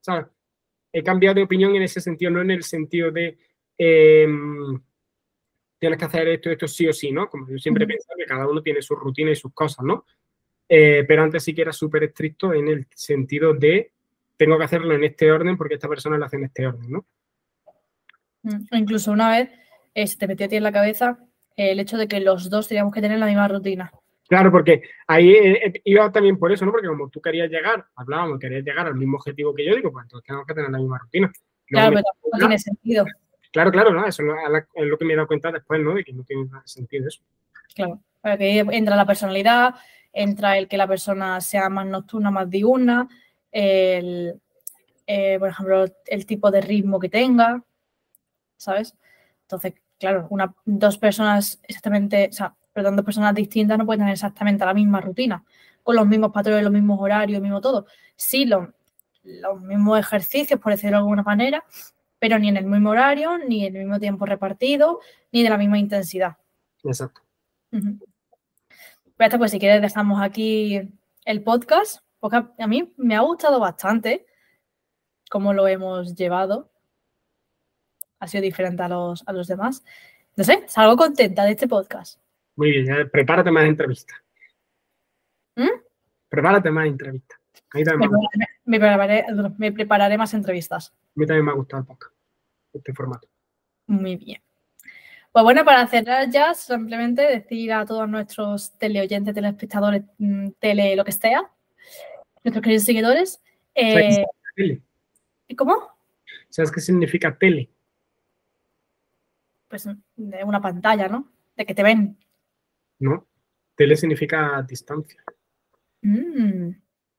[0.00, 0.26] ¿Sabes?
[0.92, 3.38] He cambiado de opinión en ese sentido, no en el sentido de
[3.78, 4.80] em,
[5.78, 7.28] tienes que hacer esto, esto sí o sí, ¿no?
[7.28, 10.06] Como yo siempre pienso que cada uno tiene su rutina y sus cosas, ¿no?
[10.68, 13.92] Eh, pero antes sí que era súper estricto en el sentido de
[14.36, 17.06] tengo que hacerlo en este orden porque esta persona lo hace en este orden, ¿no?
[18.42, 19.50] Mm, incluso una vez
[19.94, 21.18] eh, se te metió a ti en la cabeza
[21.56, 23.92] el hecho de que los dos teníamos que tener la misma rutina.
[24.28, 26.72] Claro, porque ahí eh, eh, iba también por eso, ¿no?
[26.72, 30.04] Porque como tú querías llegar, hablábamos, querías llegar al mismo objetivo que yo, digo, pues
[30.04, 31.30] entonces tenemos que tener la misma rutina.
[31.66, 33.04] claro, pero tampoco tiene sentido.
[33.52, 34.06] Claro, claro, ¿no?
[34.06, 34.22] Eso
[34.74, 35.94] es lo que me he dado cuenta después, ¿no?
[35.94, 37.20] De que no tiene sentido eso.
[37.74, 39.74] Claro, porque entra la personalidad,
[40.12, 43.08] entra el que la persona sea más nocturna, más diurna,
[43.50, 44.40] el,
[45.06, 47.62] eh, por ejemplo, el tipo de ritmo que tenga,
[48.62, 48.94] ¿sabes?
[49.42, 54.14] Entonces, claro, una, dos personas exactamente, o sea, perdón, dos personas distintas no pueden tener
[54.14, 55.44] exactamente la misma rutina,
[55.82, 57.86] con los mismos patrones, los mismos horarios, mismo todo.
[58.16, 58.68] Sí, los,
[59.24, 61.64] los mismos ejercicios, por decirlo de alguna manera,
[62.18, 65.00] pero ni en el mismo horario, ni en el mismo tiempo repartido,
[65.32, 66.36] ni de la misma intensidad.
[66.84, 67.20] Exacto.
[69.38, 70.80] pues si quieres dejamos aquí
[71.24, 74.26] el podcast, porque a mí me ha gustado bastante
[75.30, 76.71] cómo lo hemos llevado.
[78.22, 79.84] Ha sido diferente a los, a los demás.
[80.36, 82.20] No sé, salgo contenta de este podcast.
[82.54, 84.16] Muy bien, prepárate más entrevistas.
[85.56, 85.80] ¿Mm?
[86.28, 87.40] Prepárate más entrevistas.
[88.64, 88.78] Me,
[89.72, 90.90] prepararé, más entrevistas.
[90.90, 92.14] A mí también me ha gustado el podcast,
[92.72, 93.26] este formato.
[93.88, 94.40] Muy bien.
[95.32, 101.04] Pues bueno, para cerrar ya, simplemente decir a todos nuestros teleoyentes, telespectadores, mm, tele lo
[101.04, 101.50] que sea,
[102.44, 103.42] nuestros queridos seguidores.
[103.74, 104.24] Eh,
[105.56, 105.90] ¿Cómo?
[106.50, 107.68] ¿Sabes qué significa tele?
[109.72, 111.32] Pues de una pantalla, ¿no?
[111.56, 112.18] De que te ven.
[112.98, 113.26] No,
[113.74, 115.24] tele significa distancia.
[116.02, 116.72] Mm.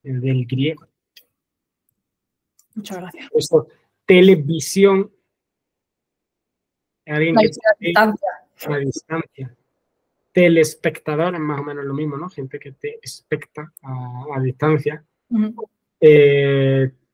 [0.04, 0.88] El del griego.
[2.76, 3.30] Muchas gracias.
[4.06, 5.12] Televisión.
[7.08, 7.50] Alguien que
[7.80, 8.30] distancia.
[8.68, 9.58] a distancia.
[10.32, 12.30] Telespectador es más o menos lo mismo, ¿no?
[12.30, 15.04] Gente que te especta a, distancia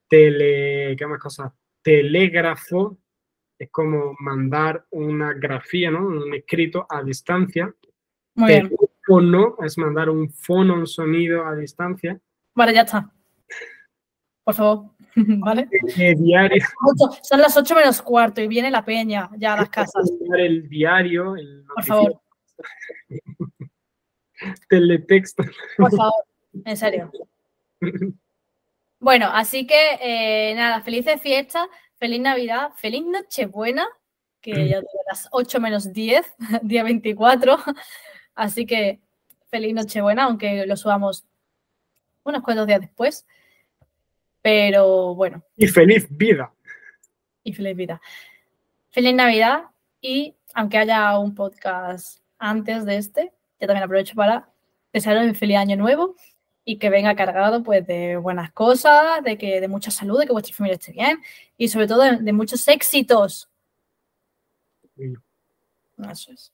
[0.10, 1.54] tele, ¿qué más cosas?
[1.82, 2.98] Telégrafo
[3.60, 6.08] es como mandar una grafía, ¿no?
[6.08, 7.74] Un escrito a distancia.
[8.36, 8.70] Muy bien.
[8.70, 12.20] Teléfono es mandar un fono, un sonido a distancia.
[12.56, 13.12] Vale, ya está.
[14.46, 14.92] Por favor.
[15.16, 15.68] ¿Vale?
[16.18, 16.64] diario.
[17.22, 20.10] Son las 8 menos cuarto y viene la peña ya a las casas.
[20.38, 21.36] El diario.
[21.36, 22.22] El Por favor.
[24.70, 25.44] Teletexto.
[25.78, 26.24] Por favor,
[26.66, 27.12] en serio.
[29.02, 31.70] Bueno, así que eh, nada, felices fiestas,
[32.00, 33.88] feliz Navidad, feliz Nochebuena,
[34.42, 34.68] que mm.
[34.68, 36.26] ya tengo las 8 menos 10,
[36.64, 37.58] día 24.
[38.36, 39.00] Así que
[39.50, 41.26] feliz Nochebuena, aunque lo subamos
[42.24, 43.28] unos cuantos días después.
[44.42, 45.44] Pero bueno.
[45.58, 46.54] Y feliz vida.
[47.44, 48.02] Y feliz vida.
[48.90, 49.66] Feliz Navidad
[50.02, 54.50] y aunque haya un podcast antes de este, yo también aprovecho para
[54.94, 56.16] desearos un feliz año nuevo
[56.70, 60.34] y que venga cargado pues de buenas cosas, de que de mucha salud, de que
[60.34, 61.20] vuestra familia esté bien
[61.58, 63.50] y sobre todo de, muchos éxitos.
[64.96, 66.54] Eso es.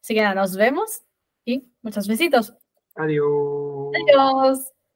[0.00, 1.02] Así que nada, nos vemos
[1.44, 2.54] y muchos besitos.
[2.94, 3.92] Adiós.
[4.08, 4.71] Adiós.